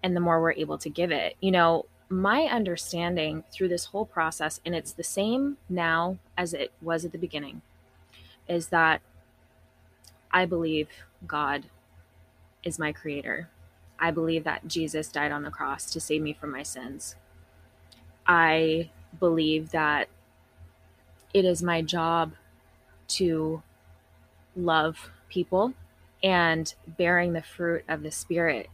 and 0.03 0.17
the 0.17 0.21
more 0.21 0.41
we're 0.41 0.53
able 0.53 0.79
to 0.79 0.91
give 0.91 1.11
it. 1.11 1.37
You 1.41 1.51
know, 1.51 1.87
my 2.09 2.43
understanding 2.43 3.45
through 3.53 3.69
this 3.69 3.87
whole 3.87 4.07
process, 4.07 4.61
and 4.65 4.75
it's 4.75 4.93
the 4.93 5.03
same 5.03 5.57
now 5.69 6.19
as 6.37 6.55
it 6.55 6.73
was 6.81 7.05
at 7.05 7.13
the 7.13 7.19
beginning, 7.19 7.63
is 8.49 8.69
that 8.69 9.01
I 10.31 10.47
believe 10.47 10.89
God 11.27 11.67
is 12.63 12.79
my 12.79 12.93
creator 12.93 13.49
I 13.99 14.11
believe 14.11 14.45
that 14.45 14.69
Jesus 14.69 15.09
died 15.09 15.33
on 15.33 15.43
the 15.43 15.51
cross 15.51 15.91
to 15.93 16.01
save 16.01 16.23
me 16.23 16.33
from 16.33 16.53
my 16.53 16.63
sins. 16.63 17.17
I 18.27 18.91
believe 19.19 19.71
that 19.71 20.09
it 21.33 21.45
is 21.45 21.63
my 21.63 21.83
job 21.83 22.33
to 23.09 23.63
love 24.55 25.11
people, 25.29 25.75
and 26.23 26.75
bearing 26.87 27.33
the 27.33 27.43
fruit 27.43 27.85
of 27.89 28.03
the 28.03 28.11
Spirit 28.11 28.69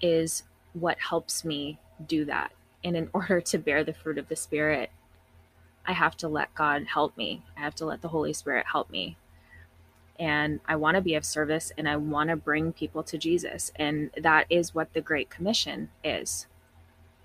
is 0.00 0.42
what 0.72 0.98
helps 0.98 1.44
me 1.44 1.78
do 2.06 2.24
that. 2.26 2.52
And 2.84 2.96
in 2.96 3.08
order 3.14 3.40
to 3.40 3.58
bear 3.58 3.82
the 3.84 3.94
fruit 3.94 4.18
of 4.18 4.28
the 4.28 4.36
Spirit, 4.36 4.90
I 5.86 5.92
have 5.92 6.16
to 6.18 6.28
let 6.28 6.54
God 6.54 6.86
help 6.92 7.16
me. 7.16 7.42
I 7.56 7.60
have 7.60 7.74
to 7.76 7.86
let 7.86 8.02
the 8.02 8.08
Holy 8.08 8.32
Spirit 8.32 8.66
help 8.70 8.90
me 8.90 9.16
and 10.18 10.60
I 10.66 10.76
want 10.76 10.96
to 10.96 11.00
be 11.00 11.14
of 11.14 11.24
service 11.24 11.72
and 11.76 11.88
I 11.88 11.96
want 11.96 12.30
to 12.30 12.36
bring 12.36 12.72
people 12.72 13.02
to 13.04 13.18
Jesus. 13.18 13.72
And 13.76 14.10
that 14.16 14.46
is 14.50 14.74
what 14.74 14.92
the 14.92 15.00
Great 15.00 15.30
Commission 15.30 15.90
is 16.02 16.46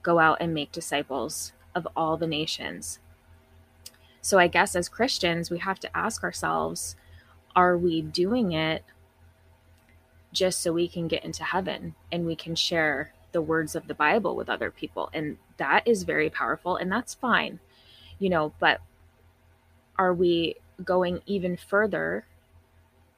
go 0.04 0.19
out 0.19 0.38
and 0.41 0.54
make 0.54 0.71
disciples 0.71 1.54
of 1.75 1.88
all 1.95 2.17
the 2.17 2.27
nations. 2.27 2.99
So 4.21 4.39
I 4.39 4.47
guess 4.47 4.75
as 4.75 4.89
Christians, 4.89 5.49
we 5.49 5.60
have 5.60 5.80
to 5.80 5.97
ask 5.97 6.23
ourselves 6.23 6.95
are 7.56 7.77
we 7.77 8.01
doing 8.01 8.54
it 8.54 8.84
just 10.32 10.62
so 10.62 10.71
we 10.71 10.88
can 10.88 11.08
get 11.08 11.25
into 11.25 11.43
heaven 11.43 11.95
and 12.12 12.25
we 12.25 12.36
can 12.36 12.56
share 12.56 13.13
the 13.34 13.41
words 13.41 13.75
of 13.75 13.88
the 13.88 13.93
Bible 13.93 14.36
with 14.36 14.49
other 14.49 14.71
people? 14.71 15.10
And 15.13 15.38
that 15.58 15.88
is 15.88 16.04
very 16.04 16.30
powerful 16.30 16.77
and 16.77 16.91
that's 16.91 17.13
fine, 17.13 17.60
you 18.19 18.30
know, 18.30 18.54
but 18.60 18.80
are 19.97 20.13
we 20.13 20.56
going 20.84 21.21
even 21.25 21.58
further 21.58 22.25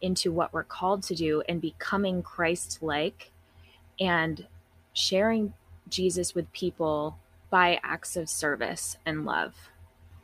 into 0.04 0.32
what 0.32 0.54
we're 0.54 0.64
called 0.64 1.02
to 1.02 1.16
do 1.16 1.42
and 1.48 1.62
becoming 1.62 2.22
Christ 2.22 2.80
like 2.82 3.32
and 4.00 4.46
sharing 4.92 5.54
Jesus 5.90 6.36
with 6.36 6.52
people 6.52 7.18
by 7.50 7.80
acts 7.84 8.18
of 8.18 8.30
service 8.30 8.98
and 9.06 9.26
love. 9.26 9.56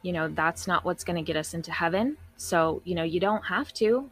You 0.01 0.11
know, 0.11 0.27
that's 0.27 0.67
not 0.67 0.83
what's 0.83 1.03
going 1.03 1.15
to 1.15 1.21
get 1.23 1.37
us 1.37 1.53
into 1.53 1.71
heaven. 1.71 2.17
So, 2.35 2.81
you 2.83 2.93
know, 2.93 3.03
you 3.03 3.21
don't 3.21 3.45
have 3.45 3.73
to, 3.75 4.11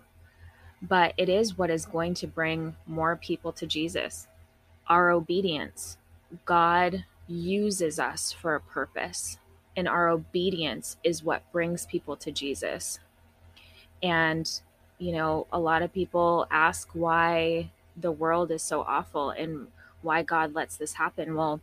but 0.82 1.14
it 1.18 1.28
is 1.28 1.58
what 1.58 1.70
is 1.70 1.86
going 1.86 2.14
to 2.16 2.28
bring 2.28 2.76
more 2.86 3.18
people 3.18 3.52
to 3.54 3.68
Jesus. 3.68 4.28
Our 4.88 5.12
obedience. 5.12 5.98
God 6.46 7.04
uses 7.28 8.00
us 8.00 8.32
for 8.32 8.56
a 8.56 8.62
purpose, 8.62 9.38
and 9.76 9.88
our 9.88 10.08
obedience 10.10 10.98
is 11.04 11.24
what 11.24 11.52
brings 11.52 11.86
people 11.86 12.16
to 12.18 12.32
Jesus. 12.32 13.00
And 14.02 14.50
you 14.98 15.12
know, 15.12 15.48
a 15.52 15.60
lot 15.60 15.82
of 15.82 15.94
people 15.94 16.48
ask 16.50 16.90
why 16.94 17.72
the 17.96 18.12
world 18.12 18.52
is 18.52 18.64
so 18.64 18.82
awful 18.82 19.30
and 19.30 19.68
why 20.02 20.24
God 20.24 20.54
lets 20.54 20.78
this 20.78 20.94
happen. 20.94 21.36
Well, 21.36 21.62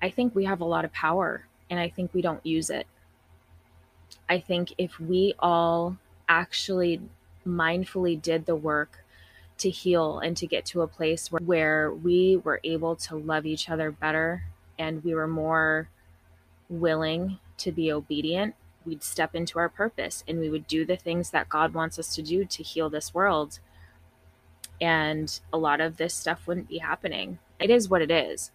I 0.00 0.10
think 0.10 0.34
we 0.34 0.44
have 0.44 0.60
a 0.60 0.66
lot 0.66 0.84
of 0.84 0.92
power 0.92 1.46
and 1.70 1.78
I 1.78 1.88
think 1.88 2.14
we 2.14 2.22
don't 2.22 2.44
use 2.44 2.70
it. 2.70 2.86
I 4.28 4.40
think 4.40 4.72
if 4.78 5.00
we 5.00 5.34
all 5.38 5.96
actually 6.28 7.00
mindfully 7.46 8.20
did 8.20 8.46
the 8.46 8.56
work 8.56 9.04
to 9.58 9.70
heal 9.70 10.18
and 10.18 10.36
to 10.36 10.46
get 10.46 10.64
to 10.66 10.82
a 10.82 10.86
place 10.86 11.32
where, 11.32 11.42
where 11.42 11.92
we 11.92 12.36
were 12.36 12.60
able 12.62 12.94
to 12.96 13.16
love 13.16 13.44
each 13.44 13.68
other 13.68 13.90
better 13.90 14.44
and 14.78 15.02
we 15.02 15.14
were 15.14 15.26
more 15.26 15.88
willing 16.68 17.38
to 17.56 17.72
be 17.72 17.90
obedient 17.90 18.54
we'd 18.88 19.02
step 19.02 19.34
into 19.34 19.58
our 19.58 19.68
purpose 19.68 20.24
and 20.26 20.40
we 20.40 20.50
would 20.50 20.66
do 20.66 20.84
the 20.84 20.96
things 20.96 21.30
that 21.30 21.48
God 21.48 21.74
wants 21.74 21.98
us 21.98 22.14
to 22.14 22.22
do 22.22 22.44
to 22.44 22.62
heal 22.62 22.88
this 22.88 23.14
world. 23.14 23.60
And 24.80 25.38
a 25.52 25.58
lot 25.58 25.80
of 25.80 25.96
this 25.96 26.14
stuff 26.14 26.46
wouldn't 26.46 26.68
be 26.68 26.78
happening. 26.78 27.38
It 27.60 27.70
is 27.70 27.88
what 27.88 28.02
it 28.02 28.10
is. 28.10 28.52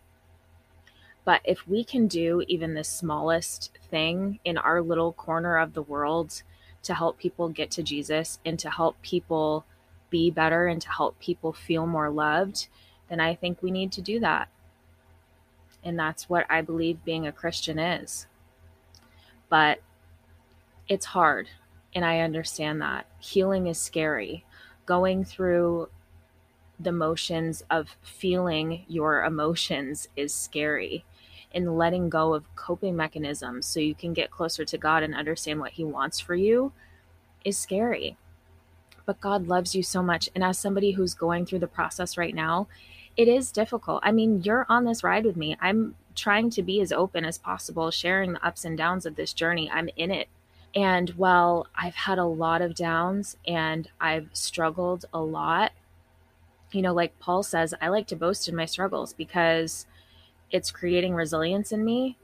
But 1.25 1.41
if 1.43 1.67
we 1.67 1.83
can 1.83 2.07
do 2.07 2.43
even 2.47 2.73
the 2.73 2.83
smallest 2.83 3.77
thing 3.89 4.39
in 4.43 4.57
our 4.57 4.81
little 4.81 5.13
corner 5.13 5.57
of 5.57 5.73
the 5.73 5.81
world 5.81 6.43
to 6.83 6.93
help 6.93 7.17
people 7.17 7.47
get 7.49 7.71
to 7.71 7.83
Jesus 7.83 8.39
and 8.45 8.59
to 8.59 8.69
help 8.69 9.01
people 9.01 9.65
be 10.09 10.29
better 10.29 10.67
and 10.67 10.81
to 10.81 10.91
help 10.91 11.17
people 11.19 11.53
feel 11.53 11.87
more 11.87 12.09
loved, 12.09 12.67
then 13.09 13.19
I 13.19 13.35
think 13.35 13.61
we 13.61 13.71
need 13.71 13.91
to 13.93 14.01
do 14.01 14.19
that. 14.19 14.49
And 15.83 15.97
that's 15.97 16.29
what 16.29 16.45
I 16.49 16.61
believe 16.61 17.05
being 17.05 17.25
a 17.25 17.31
Christian 17.31 17.79
is. 17.79 18.27
But 19.49 19.79
it's 20.87 21.05
hard 21.05 21.47
and 21.95 22.03
I 22.03 22.19
understand 22.19 22.81
that. 22.81 23.05
Healing 23.19 23.67
is 23.67 23.77
scary. 23.77 24.45
Going 24.85 25.23
through 25.23 25.89
the 26.79 26.91
motions 26.91 27.63
of 27.69 27.95
feeling 28.01 28.85
your 28.87 29.23
emotions 29.23 30.07
is 30.15 30.33
scary. 30.33 31.05
And 31.53 31.77
letting 31.77 32.09
go 32.09 32.33
of 32.33 32.55
coping 32.55 32.95
mechanisms 32.95 33.67
so 33.67 33.79
you 33.79 33.93
can 33.93 34.13
get 34.13 34.31
closer 34.31 34.65
to 34.65 34.77
God 34.77 35.03
and 35.03 35.13
understand 35.13 35.59
what 35.59 35.73
He 35.73 35.83
wants 35.83 36.19
for 36.19 36.33
you 36.33 36.73
is 37.45 37.57
scary. 37.57 38.17
But 39.05 39.21
God 39.21 39.47
loves 39.47 39.75
you 39.75 39.83
so 39.83 40.01
much. 40.01 40.29
And 40.33 40.43
as 40.43 40.57
somebody 40.57 40.91
who's 40.91 41.13
going 41.13 41.45
through 41.45 41.59
the 41.59 41.67
process 41.67 42.17
right 42.17 42.33
now, 42.33 42.67
it 43.15 43.27
is 43.27 43.51
difficult. 43.51 43.99
I 44.01 44.11
mean, 44.11 44.41
you're 44.41 44.65
on 44.67 44.85
this 44.85 45.03
ride 45.03 45.25
with 45.25 45.37
me. 45.37 45.55
I'm 45.61 45.93
trying 46.15 46.49
to 46.51 46.63
be 46.63 46.81
as 46.81 46.91
open 46.91 47.23
as 47.23 47.37
possible, 47.37 47.91
sharing 47.91 48.33
the 48.33 48.45
ups 48.45 48.65
and 48.65 48.75
downs 48.75 49.05
of 49.05 49.15
this 49.15 49.31
journey. 49.31 49.69
I'm 49.71 49.89
in 49.95 50.09
it 50.09 50.29
and 50.75 51.09
while 51.11 51.67
I've 51.75 51.95
had 51.95 52.17
a 52.17 52.25
lot 52.25 52.61
of 52.61 52.75
downs 52.75 53.37
and 53.47 53.89
I've 53.99 54.29
struggled 54.33 55.05
a 55.13 55.21
lot, 55.21 55.71
you 56.71 56.81
know, 56.81 56.93
like 56.93 57.17
Paul 57.19 57.43
says, 57.43 57.73
I 57.81 57.89
like 57.89 58.07
to 58.07 58.15
boast 58.15 58.47
in 58.47 58.55
my 58.55 58.65
struggles 58.65 59.13
because 59.13 59.85
it's 60.51 60.71
creating 60.71 61.13
resilience 61.13 61.71
in 61.71 61.85
me 61.85 62.17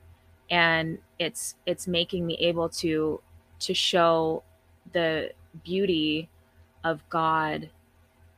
and 0.49 0.97
it's 1.19 1.55
it's 1.65 1.88
making 1.88 2.25
me 2.25 2.35
able 2.39 2.69
to 2.69 3.21
to 3.59 3.73
show 3.73 4.43
the 4.93 5.31
beauty 5.63 6.29
of 6.83 7.07
God 7.09 7.69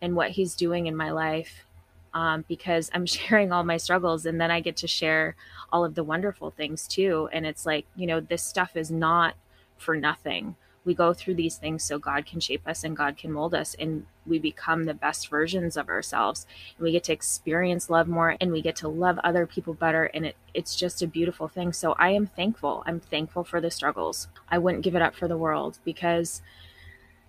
and 0.02 0.16
what 0.16 0.32
he's 0.32 0.56
doing 0.56 0.88
in 0.88 0.96
my 0.96 1.12
life 1.12 1.66
um, 2.14 2.44
because 2.48 2.90
I'm 2.94 3.06
sharing 3.18 3.52
all 3.52 3.64
my 3.64 3.78
struggles 3.78 4.26
and 4.26 4.42
then 4.42 4.52
I 4.52 4.60
get 4.60 4.78
to 4.78 4.88
share 4.88 5.36
all 5.72 5.86
of 5.86 5.96
the 5.96 6.04
wonderful 6.04 6.52
things 6.52 6.88
too. 6.88 7.30
And 7.32 7.46
it's 7.46 7.66
like, 7.66 7.86
you 7.96 8.08
know, 8.08 8.20
this 8.20 8.44
stuff 8.44 8.76
is 8.76 8.92
not 8.92 9.36
for 9.82 9.96
nothing. 9.96 10.56
We 10.84 10.96
go 10.96 11.14
through 11.14 11.36
these 11.36 11.58
things 11.58 11.84
so 11.84 12.00
God 12.00 12.26
can 12.26 12.40
shape 12.40 12.68
us 12.68 12.84
and 12.84 12.98
God 12.98 13.16
can 13.16 13.32
mold 13.32 13.54
us 13.54 13.76
and 13.78 14.06
we 14.26 14.40
become 14.40 14.86
the 14.86 14.96
best 14.96 15.30
versions 15.30 15.78
of 15.78 15.90
ourselves. 15.90 16.48
And 16.76 16.84
we 16.84 16.92
get 16.92 17.04
to 17.06 17.14
experience 17.14 17.90
love 17.90 18.08
more 18.08 18.36
and 18.42 18.52
we 18.52 18.64
get 18.64 18.78
to 18.78 18.88
love 18.88 19.20
other 19.24 19.46
people 19.46 19.76
better. 19.76 20.06
And 20.06 20.26
it, 20.26 20.36
it's 20.56 20.76
just 20.76 21.04
a 21.04 21.08
beautiful 21.08 21.48
thing. 21.48 21.72
So 21.72 21.94
I 21.94 22.10
am 22.12 22.26
thankful. 22.26 22.84
I'm 22.88 23.00
thankful 23.00 23.44
for 23.44 23.62
the 23.62 23.70
struggles. 23.70 24.28
I 24.50 24.58
wouldn't 24.58 24.84
give 24.84 24.96
it 24.96 25.04
up 25.04 25.16
for 25.16 25.28
the 25.28 25.38
world 25.38 25.78
because 25.84 26.42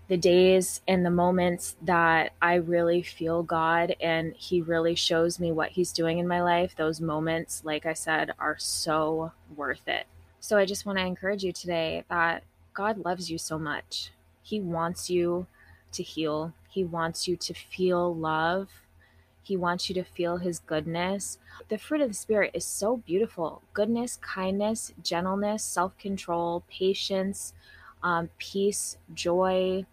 the 0.08 0.16
days 0.16 0.80
and 0.88 1.06
the 1.06 1.10
moments 1.10 1.76
that 1.82 2.32
I 2.42 2.54
really 2.56 3.02
feel 3.02 3.42
God 3.42 3.96
and 4.00 4.34
He 4.36 4.60
really 4.60 4.94
shows 4.94 5.38
me 5.38 5.52
what 5.52 5.70
He's 5.70 5.92
doing 5.92 6.18
in 6.18 6.28
my 6.28 6.42
life, 6.42 6.74
those 6.76 7.00
moments, 7.00 7.62
like 7.64 7.86
I 7.86 7.94
said, 7.94 8.32
are 8.38 8.58
so 8.58 9.32
worth 9.56 9.86
it. 9.86 10.06
So 10.42 10.58
I 10.58 10.64
just 10.64 10.84
want 10.84 10.98
to 10.98 11.06
encourage 11.06 11.44
you 11.44 11.52
today 11.52 12.02
that 12.10 12.42
God 12.74 13.04
loves 13.04 13.30
you 13.30 13.38
so 13.38 13.60
much. 13.60 14.10
He 14.42 14.58
wants 14.58 15.08
you 15.08 15.46
to 15.92 16.02
heal, 16.02 16.52
He 16.68 16.82
wants 16.82 17.28
you 17.28 17.36
to 17.36 17.54
feel 17.54 18.12
love. 18.12 18.68
He 19.40 19.56
wants 19.56 19.88
you 19.88 19.94
to 19.94 20.02
feel 20.02 20.38
his 20.38 20.58
goodness. 20.58 21.38
The 21.68 21.78
fruit 21.78 22.00
of 22.00 22.08
the 22.08 22.14
Spirit 22.14 22.50
is 22.54 22.64
so 22.64 22.96
beautiful 22.96 23.62
goodness, 23.72 24.16
kindness, 24.16 24.92
gentleness, 25.00 25.62
self 25.62 25.96
control, 25.96 26.64
patience, 26.68 27.54
um, 28.02 28.30
peace, 28.38 28.98
joy, 29.14 29.86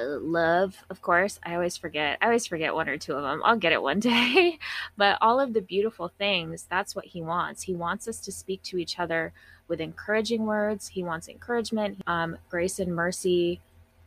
love, 0.00 0.76
of 0.90 1.02
course. 1.02 1.38
I 1.42 1.54
always 1.54 1.76
forget. 1.76 2.18
I 2.20 2.26
always 2.26 2.46
forget 2.46 2.74
one 2.74 2.88
or 2.88 2.98
two 2.98 3.14
of 3.14 3.22
them. 3.22 3.42
I'll 3.44 3.56
get 3.56 3.72
it 3.72 3.82
one 3.82 4.00
day. 4.00 4.58
but 4.96 5.18
all 5.20 5.40
of 5.40 5.52
the 5.52 5.60
beautiful 5.60 6.08
things, 6.18 6.66
that's 6.68 6.94
what 6.96 7.06
he 7.06 7.22
wants. 7.22 7.62
He 7.62 7.74
wants 7.74 8.08
us 8.08 8.18
to 8.20 8.32
speak 8.32 8.62
to 8.64 8.78
each 8.78 8.98
other 8.98 9.32
with 9.68 9.80
encouraging 9.80 10.46
words. 10.46 10.88
He 10.88 11.02
wants 11.02 11.28
encouragement, 11.28 12.02
um, 12.06 12.38
grace 12.48 12.78
and 12.78 12.94
mercy 12.94 13.60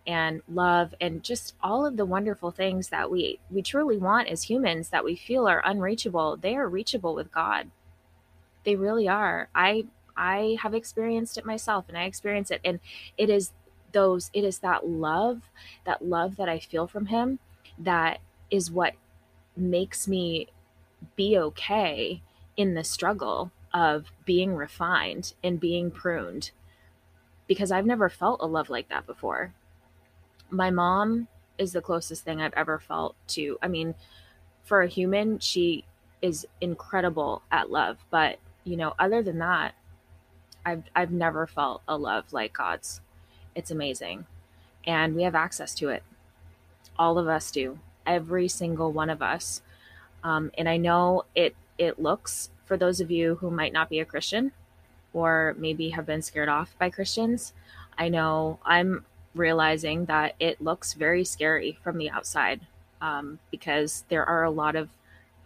and 0.08 0.42
love 0.48 0.96
and 1.02 1.22
just 1.22 1.54
all 1.62 1.86
of 1.86 1.98
the 1.98 2.06
wonderful 2.06 2.50
things 2.50 2.88
that 2.90 3.12
we 3.12 3.40
we 3.52 3.62
truly 3.62 3.98
want 3.98 4.30
as 4.30 4.44
humans 4.44 4.90
that 4.90 5.04
we 5.04 5.16
feel 5.16 5.48
are 5.48 5.62
unreachable. 5.66 6.38
They 6.38 6.56
are 6.56 6.70
reachable 6.70 7.14
with 7.14 7.32
God. 7.32 7.70
They 8.64 8.76
really 8.76 9.10
are. 9.10 9.50
I 9.54 9.86
I 10.16 10.58
have 10.62 10.74
experienced 10.74 11.38
it 11.38 11.46
myself 11.46 11.86
and 11.90 11.98
I 11.98 12.06
experience 12.06 12.52
it 12.52 12.62
and 12.64 12.80
it 13.18 13.30
is 13.30 13.52
those 13.92 14.30
it 14.34 14.44
is 14.44 14.60
that 14.60 14.88
love, 14.88 15.50
that 15.86 16.06
love 16.06 16.36
that 16.38 16.50
I 16.50 16.60
feel 16.60 16.88
from 16.88 17.08
him 17.08 17.40
that 17.80 18.20
is 18.50 18.72
what 18.72 18.94
makes 19.56 20.08
me 20.08 20.48
be 21.16 21.38
okay 21.38 22.22
in 22.56 22.74
the 22.74 22.84
struggle 22.84 23.52
of 23.74 24.12
being 24.26 24.56
refined 24.56 25.34
and 25.44 25.60
being 25.60 25.92
pruned 25.92 26.52
because 27.48 27.72
I've 27.72 27.86
never 27.86 28.10
felt 28.10 28.42
a 28.42 28.48
love 28.48 28.70
like 28.70 28.90
that 28.90 29.06
before. 29.06 29.54
My 30.50 30.70
mom 30.70 31.28
is 31.58 31.74
the 31.74 31.82
closest 31.82 32.24
thing 32.24 32.42
I've 32.42 32.54
ever 32.54 32.80
felt 32.80 33.16
to. 33.30 33.58
I 33.62 33.68
mean, 33.68 33.96
for 34.64 34.82
a 34.82 34.88
human, 34.88 35.40
she 35.40 35.86
is 36.22 36.46
incredible 36.62 37.42
at 37.52 37.72
love, 37.72 37.98
but 38.10 38.40
you 38.64 38.76
know, 38.76 38.94
other 39.00 39.24
than 39.24 39.40
that, 39.40 39.76
I've 40.66 40.84
I've 40.96 41.12
never 41.12 41.48
felt 41.48 41.82
a 41.88 41.98
love 41.98 42.34
like 42.34 42.54
God's. 42.54 43.02
It's 43.58 43.72
amazing. 43.72 44.28
And 44.86 45.16
we 45.16 45.24
have 45.24 45.34
access 45.34 45.74
to 45.76 45.90
it. 45.90 46.04
All 46.98 47.18
of 47.18 47.28
us 47.28 47.50
do. 47.50 47.80
Every 48.06 48.48
single 48.48 48.92
one 48.92 49.10
of 49.10 49.24
us. 49.24 49.64
Um, 50.24 50.52
and 50.58 50.70
I 50.70 50.78
know 50.78 51.26
it 51.34 51.56
it 51.80 52.00
looks 52.00 52.52
for 52.66 52.78
those 52.78 53.02
of 53.02 53.10
you 53.10 53.36
who 53.36 53.50
might 53.50 53.74
not 53.74 53.90
be 53.90 54.00
a 54.00 54.06
Christian 54.06 54.52
or 55.12 55.56
maybe 55.58 55.90
have 55.90 56.06
been 56.06 56.22
scared 56.22 56.50
off 56.50 56.76
by 56.78 56.92
Christians. 56.92 57.54
I 57.98 58.10
know 58.10 58.60
I'm 58.64 59.04
realizing 59.34 60.06
that 60.06 60.36
it 60.40 60.62
looks 60.62 60.94
very 60.94 61.24
scary 61.24 61.80
from 61.84 61.98
the 61.98 62.12
outside 62.12 62.62
um, 63.02 63.40
because 63.50 64.04
there 64.10 64.26
are 64.26 64.44
a 64.44 64.52
lot 64.52 64.76
of 64.76 64.90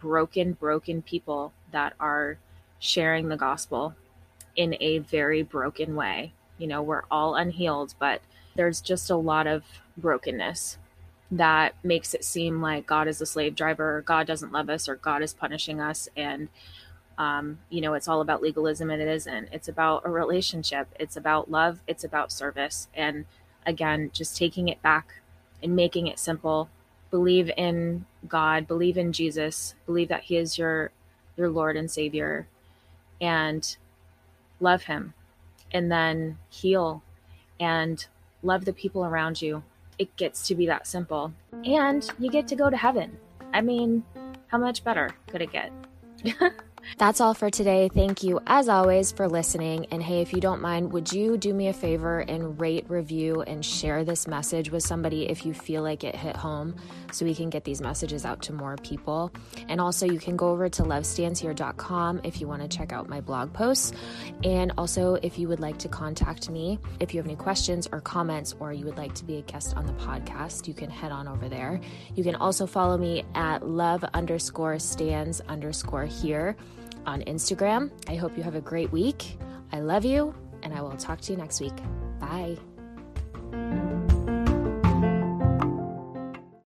broken, 0.00 0.52
broken 0.52 1.00
people 1.00 1.52
that 1.70 1.94
are 1.98 2.36
sharing 2.78 3.28
the 3.28 3.36
gospel 3.36 3.94
in 4.54 4.76
a 4.80 4.98
very 4.98 5.42
broken 5.42 5.96
way. 5.96 6.32
You 6.62 6.68
know, 6.68 6.80
we're 6.80 7.02
all 7.10 7.34
unhealed, 7.34 7.96
but 7.98 8.22
there's 8.54 8.80
just 8.80 9.10
a 9.10 9.16
lot 9.16 9.48
of 9.48 9.64
brokenness 9.96 10.78
that 11.28 11.74
makes 11.82 12.14
it 12.14 12.22
seem 12.22 12.62
like 12.62 12.86
God 12.86 13.08
is 13.08 13.20
a 13.20 13.26
slave 13.26 13.56
driver, 13.56 13.96
or 13.96 14.02
God 14.02 14.28
doesn't 14.28 14.52
love 14.52 14.70
us, 14.70 14.88
or 14.88 14.94
God 14.94 15.22
is 15.22 15.34
punishing 15.34 15.80
us. 15.80 16.08
And, 16.16 16.50
um, 17.18 17.58
you 17.68 17.80
know, 17.80 17.94
it's 17.94 18.06
all 18.06 18.20
about 18.20 18.42
legalism, 18.42 18.90
and 18.90 19.02
it 19.02 19.08
isn't. 19.08 19.48
It's 19.50 19.66
about 19.66 20.02
a 20.04 20.10
relationship, 20.10 20.86
it's 21.00 21.16
about 21.16 21.50
love, 21.50 21.80
it's 21.88 22.04
about 22.04 22.30
service. 22.30 22.86
And 22.94 23.24
again, 23.66 24.12
just 24.14 24.36
taking 24.36 24.68
it 24.68 24.80
back 24.82 25.20
and 25.64 25.74
making 25.74 26.06
it 26.06 26.20
simple. 26.20 26.70
Believe 27.10 27.50
in 27.56 28.06
God, 28.28 28.68
believe 28.68 28.96
in 28.96 29.12
Jesus, 29.12 29.74
believe 29.84 30.06
that 30.10 30.22
He 30.22 30.36
is 30.36 30.58
your 30.58 30.92
your 31.36 31.50
Lord 31.50 31.76
and 31.76 31.90
Savior, 31.90 32.46
and 33.20 33.76
love 34.60 34.84
him 34.84 35.14
and 35.72 35.90
then 35.90 36.38
heal 36.48 37.02
and 37.58 38.06
love 38.42 38.64
the 38.64 38.72
people 38.72 39.04
around 39.04 39.40
you. 39.40 39.62
It 39.98 40.14
gets 40.16 40.46
to 40.48 40.54
be 40.54 40.66
that 40.66 40.86
simple. 40.86 41.32
And 41.64 42.08
you 42.18 42.30
get 42.30 42.48
to 42.48 42.56
go 42.56 42.70
to 42.70 42.76
heaven. 42.76 43.16
I 43.52 43.60
mean, 43.60 44.04
how 44.48 44.58
much 44.58 44.84
better 44.84 45.10
could 45.28 45.42
it 45.42 45.52
get? 45.52 45.72
That's 46.98 47.20
all 47.20 47.34
for 47.34 47.50
today. 47.50 47.88
Thank 47.88 48.22
you, 48.22 48.40
as 48.46 48.68
always, 48.68 49.12
for 49.12 49.28
listening. 49.28 49.86
And 49.90 50.02
hey, 50.02 50.20
if 50.20 50.32
you 50.32 50.40
don't 50.40 50.60
mind, 50.60 50.92
would 50.92 51.12
you 51.12 51.36
do 51.36 51.54
me 51.54 51.68
a 51.68 51.72
favor 51.72 52.20
and 52.20 52.60
rate, 52.60 52.86
review, 52.88 53.42
and 53.42 53.64
share 53.64 54.04
this 54.04 54.26
message 54.26 54.70
with 54.70 54.82
somebody 54.82 55.28
if 55.28 55.46
you 55.46 55.54
feel 55.54 55.82
like 55.82 56.04
it 56.04 56.16
hit 56.16 56.36
home 56.36 56.74
so 57.12 57.24
we 57.24 57.34
can 57.34 57.50
get 57.50 57.64
these 57.64 57.80
messages 57.80 58.24
out 58.24 58.42
to 58.42 58.52
more 58.52 58.76
people? 58.76 59.32
And 59.68 59.80
also, 59.80 60.06
you 60.06 60.18
can 60.18 60.36
go 60.36 60.50
over 60.50 60.68
to 60.68 60.82
lovestandshere.com 60.82 62.20
if 62.24 62.40
you 62.40 62.48
want 62.48 62.62
to 62.62 62.68
check 62.68 62.92
out 62.92 63.08
my 63.08 63.20
blog 63.20 63.52
posts. 63.52 63.92
And 64.44 64.72
also, 64.78 65.14
if 65.22 65.38
you 65.38 65.48
would 65.48 65.60
like 65.60 65.78
to 65.78 65.88
contact 65.88 66.50
me, 66.50 66.78
if 67.00 67.14
you 67.14 67.18
have 67.18 67.26
any 67.26 67.36
questions 67.36 67.88
or 67.90 68.00
comments, 68.00 68.54
or 68.60 68.72
you 68.72 68.84
would 68.84 68.98
like 68.98 69.14
to 69.14 69.24
be 69.24 69.36
a 69.36 69.42
guest 69.42 69.76
on 69.76 69.86
the 69.86 69.92
podcast, 69.94 70.66
you 70.66 70.74
can 70.74 70.90
head 70.90 71.12
on 71.12 71.28
over 71.28 71.48
there. 71.48 71.80
You 72.14 72.24
can 72.24 72.34
also 72.34 72.66
follow 72.66 72.96
me 72.96 73.24
at 73.34 73.66
love 73.66 74.04
underscore 74.14 74.78
stands 74.78 75.40
underscore 75.42 76.06
here 76.06 76.56
on 77.06 77.22
Instagram. 77.22 77.90
I 78.08 78.16
hope 78.16 78.36
you 78.36 78.42
have 78.42 78.54
a 78.54 78.60
great 78.60 78.92
week. 78.92 79.38
I 79.72 79.80
love 79.80 80.04
you, 80.04 80.34
and 80.62 80.74
I 80.74 80.82
will 80.82 80.96
talk 80.96 81.20
to 81.22 81.32
you 81.32 81.38
next 81.38 81.60
week. 81.60 81.74
Bye. 82.20 82.58